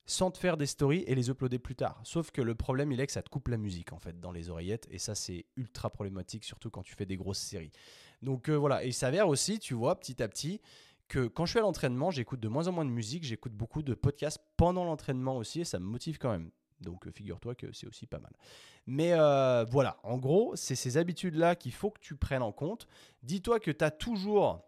[0.05, 2.01] sans te faire des stories et les uploader plus tard.
[2.03, 4.31] Sauf que le problème, il est que ça te coupe la musique, en fait, dans
[4.31, 4.87] les oreillettes.
[4.89, 7.71] Et ça, c'est ultra problématique, surtout quand tu fais des grosses séries.
[8.21, 8.83] Donc euh, voilà.
[8.83, 10.61] Et il s'avère aussi, tu vois, petit à petit,
[11.09, 13.93] que quand je fais l'entraînement, j'écoute de moins en moins de musique, j'écoute beaucoup de
[13.93, 16.51] podcasts pendant l'entraînement aussi, et ça me motive quand même.
[16.79, 18.31] Donc euh, figure-toi que c'est aussi pas mal.
[18.87, 22.87] Mais euh, voilà, en gros, c'est ces habitudes-là qu'il faut que tu prennes en compte.
[23.23, 24.61] Dis-toi que tu as toujours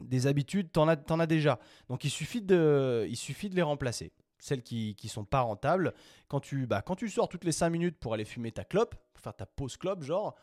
[0.00, 1.60] des habitudes, tu en, as déjà.
[1.88, 4.12] Donc il suffit de, il suffit de les remplacer.
[4.38, 5.92] Celles qui ne sont pas rentables.
[6.26, 8.94] Quand tu, bah, quand tu sors toutes les 5 minutes pour aller fumer ta clope,
[9.12, 10.34] pour faire ta pause clope, genre,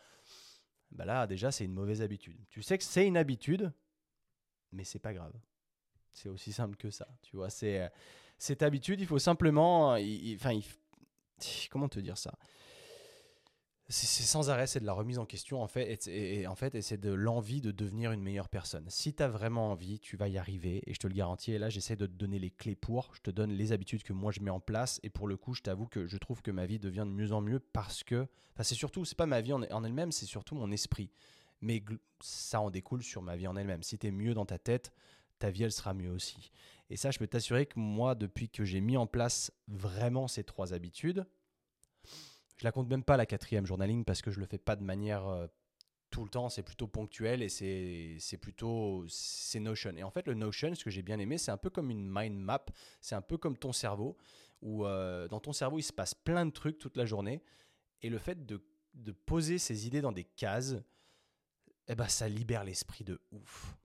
[0.92, 2.38] bah là déjà c'est une mauvaise habitude.
[2.48, 3.72] Tu sais que c'est une habitude,
[4.72, 5.32] mais c'est pas grave.
[6.12, 7.06] C'est aussi simple que ça.
[7.22, 7.88] Tu vois, c'est euh,
[8.38, 9.96] cette habitude, il faut simplement,
[10.34, 10.58] enfin,
[11.70, 12.38] comment te dire ça?
[13.90, 17.00] C'est sans arrêt, c'est de la remise en question en fait, et, en fait, c'est
[17.00, 18.84] de l'envie de devenir une meilleure personne.
[18.90, 21.52] Si tu as vraiment envie, tu vas y arriver, et je te le garantis.
[21.52, 23.14] Et là, j'essaie de te donner les clés pour.
[23.14, 25.54] Je te donne les habitudes que moi je mets en place, et pour le coup,
[25.54, 28.26] je t'avoue que je trouve que ma vie devient de mieux en mieux parce que,
[28.52, 31.10] enfin, c'est surtout, c'est pas ma vie en elle-même, c'est surtout mon esprit
[31.60, 31.82] mais
[32.20, 33.82] ça en découle sur ma vie en elle-même.
[33.82, 34.92] Si tu es mieux dans ta tête,
[35.38, 36.50] ta vie, elle sera mieux aussi.
[36.90, 40.44] Et ça, je peux t'assurer que moi, depuis que j'ai mis en place vraiment ces
[40.44, 41.26] trois habitudes,
[42.56, 44.82] je la compte même pas la quatrième journaling parce que je le fais pas de
[44.82, 45.46] manière euh,
[46.10, 49.96] tout le temps, c'est plutôt ponctuel et c'est plutôt c'est Notion.
[49.96, 52.08] Et en fait, le Notion, ce que j'ai bien aimé, c'est un peu comme une
[52.08, 52.64] mind map,
[53.00, 54.16] c'est un peu comme ton cerveau,
[54.62, 57.42] où euh, dans ton cerveau, il se passe plein de trucs toute la journée.
[58.02, 60.76] Et le fait de, de poser ces idées dans des cases,
[61.88, 63.76] eh ben, ça libère l'esprit de ouf.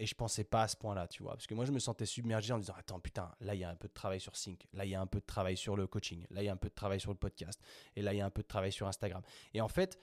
[0.00, 1.32] Et je pensais pas à ce point-là, tu vois.
[1.32, 3.68] Parce que moi, je me sentais submergé en disant Attends, putain, là, il y a
[3.68, 4.64] un peu de travail sur Sync.
[4.72, 6.24] Là, il y a un peu de travail sur le coaching.
[6.30, 7.60] Là, il y a un peu de travail sur le podcast.
[7.96, 9.22] Et là, il y a un peu de travail sur Instagram.
[9.54, 9.98] Et en fait,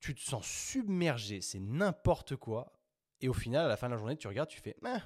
[0.00, 1.40] tu te sens submergé.
[1.40, 2.72] C'est n'importe quoi.
[3.20, 5.00] Et au final, à la fin de la journée, tu regardes, tu fais ah,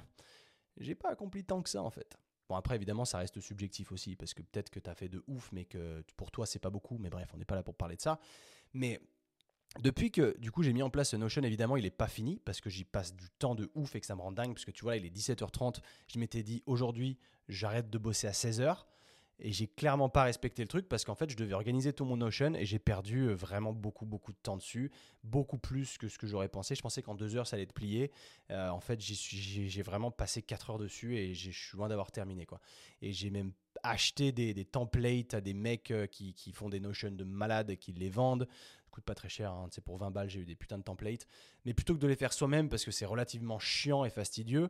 [0.77, 2.17] J'ai pas accompli tant que ça, en fait.
[2.49, 4.15] Bon, après, évidemment, ça reste subjectif aussi.
[4.15, 6.71] Parce que peut-être que tu as fait de ouf, mais que pour toi, c'est pas
[6.71, 6.97] beaucoup.
[6.97, 8.19] Mais bref, on n'est pas là pour parler de ça.
[8.73, 8.99] Mais
[9.79, 12.39] depuis que du coup j'ai mis en place ce Notion, évidemment, il n'est pas fini
[12.43, 14.53] parce que j'y passe du temps de ouf et que ça me rend dingue.
[14.53, 15.79] Parce que tu vois, il est 17h30.
[16.07, 17.17] Je m'étais dit aujourd'hui,
[17.47, 18.85] j'arrête de bosser à 16h.
[19.43, 22.17] Et j'ai clairement pas respecté le truc parce qu'en fait, je devais organiser tout mon
[22.17, 24.91] Notion et j'ai perdu euh, vraiment beaucoup, beaucoup de temps dessus.
[25.23, 26.75] Beaucoup plus que ce que j'aurais pensé.
[26.75, 28.11] Je pensais qu'en deux heures, ça allait être plié.
[28.51, 32.45] Euh, en fait, j'ai vraiment passé 4 heures dessus et je suis loin d'avoir terminé.
[32.45, 32.61] quoi.
[33.01, 33.51] Et j'ai même
[33.81, 38.09] acheté des, templates à des mecs euh, qui, font des Notion de malades qui les
[38.09, 38.47] vendent
[38.91, 39.83] coûte pas très cher, c'est hein.
[39.83, 41.25] pour 20 balles, j'ai eu des putains de templates.
[41.65, 44.69] Mais plutôt que de les faire soi-même parce que c'est relativement chiant et fastidieux,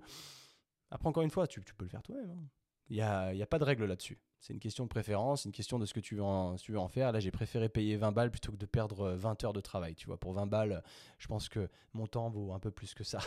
[0.92, 2.30] après encore une fois, tu, peux le faire toi-même.
[2.30, 2.48] Hein.
[2.90, 4.20] Il n'y a, y a, pas de règle là-dessus.
[4.42, 7.12] C'est une question de préférence, une question de ce que tu veux en, faire.
[7.12, 9.96] Là, j'ai préféré payer 20 balles plutôt que de perdre 20 heures de travail.
[9.96, 10.84] Tu vois, pour 20 balles,
[11.20, 13.20] je pense que mon temps vaut un peu plus que ça.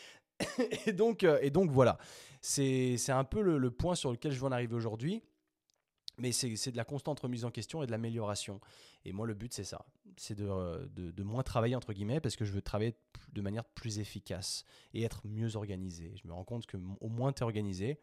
[0.86, 1.96] et, donc, euh, et donc, voilà.
[2.40, 5.22] C'est un peu le, le, point sur lequel je veux en arriver aujourd'hui.
[6.18, 8.60] Mais c'est de la constante remise en question et de l'amélioration.
[9.04, 9.86] Et moi, le but, c'est ça.
[10.16, 12.96] C'est de, de, moins travailler, entre guillemets, parce que je veux travailler
[13.32, 14.64] de manière plus efficace
[14.94, 16.12] et être mieux organisé.
[16.20, 18.00] Je me rends compte que au moins tu es organisé,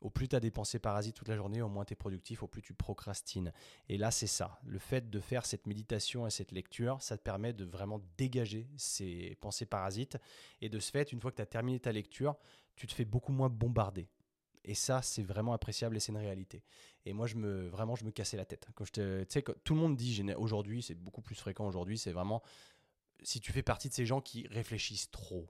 [0.00, 2.42] au plus tu as des pensées parasites toute la journée, au moins tu es productif,
[2.42, 3.52] au plus tu procrastines.
[3.88, 4.58] Et là, c'est ça.
[4.64, 8.68] Le fait de faire cette méditation et cette lecture, ça te permet de vraiment dégager
[8.76, 10.16] ces pensées parasites.
[10.62, 12.36] Et de ce fait, une fois que tu as terminé ta lecture,
[12.76, 14.08] tu te fais beaucoup moins bombarder.
[14.64, 16.62] Et ça, c'est vraiment appréciable et c'est une réalité.
[17.06, 18.68] Et moi, je me, vraiment, je me cassais la tête.
[18.74, 22.42] Quand je te, tout le monde dit aujourd'hui, c'est beaucoup plus fréquent aujourd'hui, c'est vraiment
[23.22, 25.48] si tu fais partie de ces gens qui réfléchissent trop.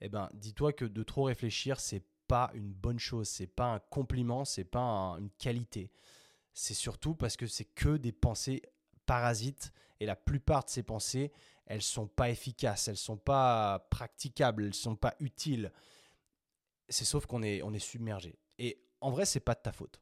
[0.00, 3.78] Eh ben, dis-toi que de trop réfléchir, c'est pas une bonne chose, c'est pas un
[3.78, 5.90] compliment, c'est pas une qualité.
[6.54, 8.62] c'est surtout parce que c'est que des pensées
[9.06, 11.32] parasites et la plupart de ces pensées,
[11.66, 15.72] elles sont pas efficaces, elles sont pas praticables, elles sont pas utiles.
[16.92, 18.38] C'est sauf qu'on est, on est submergé.
[18.58, 20.00] Et en vrai, c'est pas de ta faute.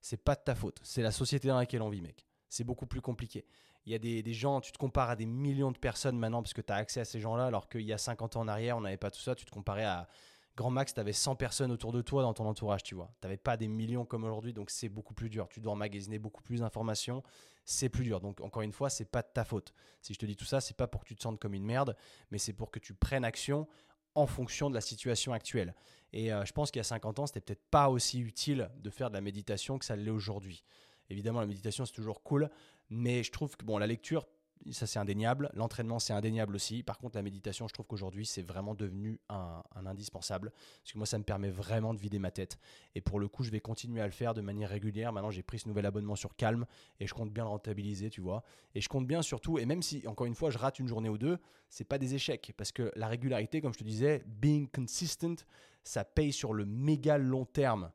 [0.00, 0.78] C'est pas de ta faute.
[0.82, 2.26] C'est la société dans laquelle on vit, mec.
[2.48, 3.44] C'est beaucoup plus compliqué.
[3.84, 6.52] Il y a des, gens, tu te compares à des millions de personnes maintenant parce
[6.52, 8.76] que tu as accès à ces gens-là, alors qu'il y a 50 ans en arrière,
[8.76, 9.34] on n'avait pas tout ça.
[9.34, 10.08] Tu te comparais à
[10.56, 13.10] Grand Max, tu avais 100 personnes autour de toi dans ton entourage, tu vois.
[13.20, 15.48] Tu n'avais pas des millions comme aujourd'hui, donc c'est beaucoup plus dur.
[15.48, 17.22] Tu dois emmagasiner beaucoup plus d'informations,
[17.64, 18.20] c'est plus dur.
[18.20, 19.72] Donc encore une fois, c'est pas de ta faute.
[20.02, 21.64] Si je te dis tout ça, c'est pas pour que tu te sentes comme une
[21.64, 21.96] merde,
[22.30, 23.66] mais c'est pour que tu prennes action
[24.14, 25.74] en fonction de la situation actuelle.
[26.12, 28.90] Et euh, je pense qu'il y a 50 ans, c'était peut-être pas aussi utile de
[28.90, 30.64] faire de la méditation que ça l'est aujourd'hui.
[31.10, 32.50] Évidemment, la méditation, c'est toujours cool,
[32.90, 34.26] mais je trouve que bon, la lecture,
[34.70, 35.50] ça c'est indéniable.
[35.54, 36.82] L'entraînement, c'est indéniable aussi.
[36.82, 40.50] Par contre, la méditation, je trouve qu'aujourd'hui, c'est vraiment devenu un, indispensable.
[40.50, 42.58] Parce que moi, ça me permet vraiment de vider ma tête.
[42.94, 45.12] Et pour le coup, je vais continuer à le faire de manière régulière.
[45.12, 46.66] Maintenant, j'ai pris ce nouvel abonnement sur Calm
[47.00, 48.42] et je compte bien le rentabiliser, tu vois.
[48.74, 51.08] Et je compte bien surtout, et même si, encore une fois, je rate une journée
[51.08, 51.38] ou deux,
[51.68, 52.52] c'est pas des échecs.
[52.56, 55.46] Parce que la régularité, comme je te disais, being consistent,
[55.84, 57.90] ça paye sur le méga long terme.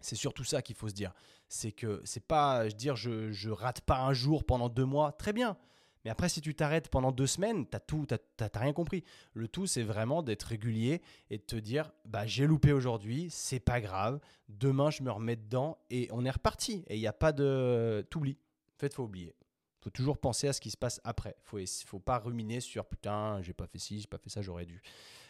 [0.00, 1.12] C'est surtout ça qu'il faut se dire.
[1.52, 5.12] C'est que c'est pas je dire je, je rate pas un jour pendant deux mois,
[5.12, 5.58] très bien.
[6.04, 9.04] Mais après, si tu t'arrêtes pendant deux semaines, tu tout, t'as, rien compris.
[9.34, 13.60] Le tout, c'est vraiment d'être régulier et de te dire, bah j'ai loupé aujourd'hui, c'est
[13.60, 14.20] pas grave.
[14.48, 16.84] Demain, je me remets dedans et on est reparti.
[16.88, 18.38] Et il n'y a pas de, t'oublies.
[18.76, 19.34] En fait, faut oublier.
[19.82, 21.36] Faut toujours penser à ce qui se passe après.
[21.42, 24.66] Faut, faut pas ruminer sur putain, j'ai pas fait ci, j'ai pas fait ça, j'aurais
[24.66, 24.82] dû.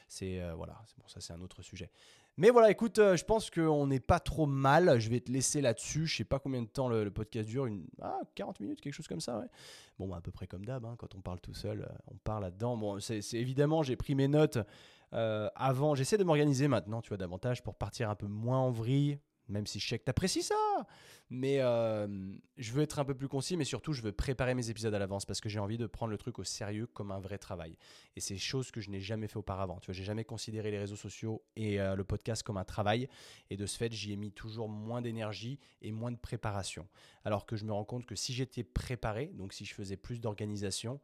[0.08, 1.88] C'est euh, voilà, c'est bon, ça c'est un autre sujet.
[2.36, 4.98] Mais voilà, écoute, euh, je pense qu'on n'est pas trop mal.
[4.98, 6.06] Je vais te laisser là-dessus.
[6.06, 7.66] Je sais pas combien de temps le, podcast dure.
[7.66, 9.44] Une, ah, 40 minutes, quelque chose comme ça.
[9.98, 12.16] Bon, bah, à peu près comme d'hab, hein, quand on parle tout seul, euh, on
[12.16, 12.76] parle là-dedans.
[12.76, 14.58] Bon, c'est évidemment, j'ai pris mes notes
[15.12, 15.94] avant.
[15.96, 19.18] J'essaie de m'organiser maintenant, tu vois, davantage pour partir un peu moins en vrille
[19.50, 20.54] même si je sais que tu apprécies ça.
[21.28, 22.08] Mais euh,
[22.56, 24.98] je veux être un peu plus concis, mais surtout, je veux préparer mes épisodes à
[24.98, 27.76] l'avance parce que j'ai envie de prendre le truc au sérieux comme un vrai travail.
[28.16, 29.78] Et c'est chose que je n'ai jamais fait auparavant.
[29.78, 33.08] Tu vois, j'ai jamais considéré les réseaux sociaux et euh, le podcast comme un travail.
[33.48, 36.88] Et de ce fait, j'y ai mis toujours moins d'énergie et moins de préparation.
[37.24, 40.20] Alors que je me rends compte que si j'étais préparé, donc si je faisais plus
[40.20, 41.00] d'organisation,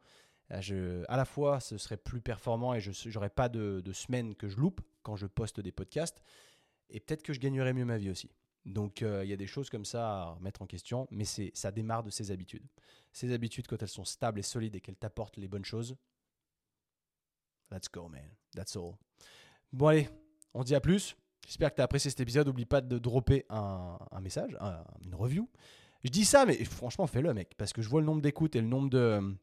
[0.51, 4.35] euh, à la fois, ce serait plus performant et je n'aurais pas de, de semaines
[4.35, 6.21] que je loupe quand je poste des podcasts
[6.89, 8.29] et peut-être que je gagnerais mieux ma vie aussi.
[8.65, 11.51] Donc euh, il y a des choses comme ça à remettre en question, mais c'est
[11.53, 12.65] ça démarre de ses habitudes.
[13.13, 15.95] Ces habitudes, quand elles sont stables et solides et qu'elles t'apportent les bonnes choses,
[17.71, 18.95] let's go man, that's all.
[19.71, 20.09] Bon allez,
[20.53, 21.15] on dit à plus.
[21.45, 22.45] J'espère que tu as apprécié cet épisode.
[22.47, 24.57] N'oublie pas de dropper un, message,
[25.01, 25.49] une review.
[26.03, 28.61] Je dis ça, mais franchement, fais-le, mec, parce que je vois le nombre d'écoutes et
[28.61, 29.33] le nombre de,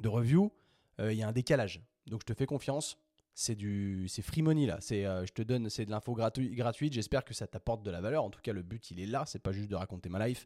[0.00, 0.52] de reviews.
[1.00, 1.80] Euh, il y a un décalage.
[2.06, 2.98] Donc je te fais confiance
[3.38, 4.78] c'est du c'est free money là.
[4.80, 6.92] C'est euh, je te donne c'est de l'info gratuite.
[6.92, 8.24] J'espère que ça t'apporte de la valeur.
[8.24, 9.22] En tout cas le but il est là.
[9.26, 10.44] C'est pas juste de raconter ma life.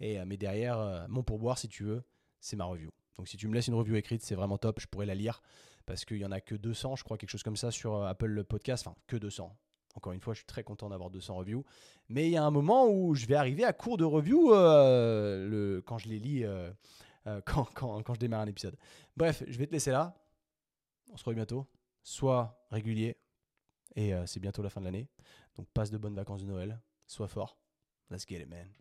[0.00, 2.04] Et euh, mais derrière euh, mon pourboire si tu veux
[2.40, 2.90] c'est ma review.
[3.16, 4.80] Donc si tu me laisses une review écrite c'est vraiment top.
[4.80, 5.40] Je pourrais la lire
[5.86, 8.44] parce qu'il y en a que 200 je crois quelque chose comme ça sur Apple
[8.44, 8.86] Podcast.
[8.86, 9.56] Enfin que 200
[9.94, 11.64] encore une fois, je suis très content d'avoir 200 reviews.
[12.10, 15.82] Mais il y a un moment où je vais arriver à court de reviews le,
[15.86, 16.44] quand je les lis,
[17.46, 18.76] quand, quand, quand je démarre un épisode.
[19.16, 20.14] Bref, je vais te laisser là.
[21.10, 21.66] On se revoit bientôt
[22.06, 23.18] sois régulier.
[23.96, 25.08] Et euh, c'est bientôt la fin de l'année.
[25.56, 26.80] Donc passe de bonnes vacances de Noël.
[27.06, 27.58] Sois fort.
[28.10, 28.72] Let's get it, man.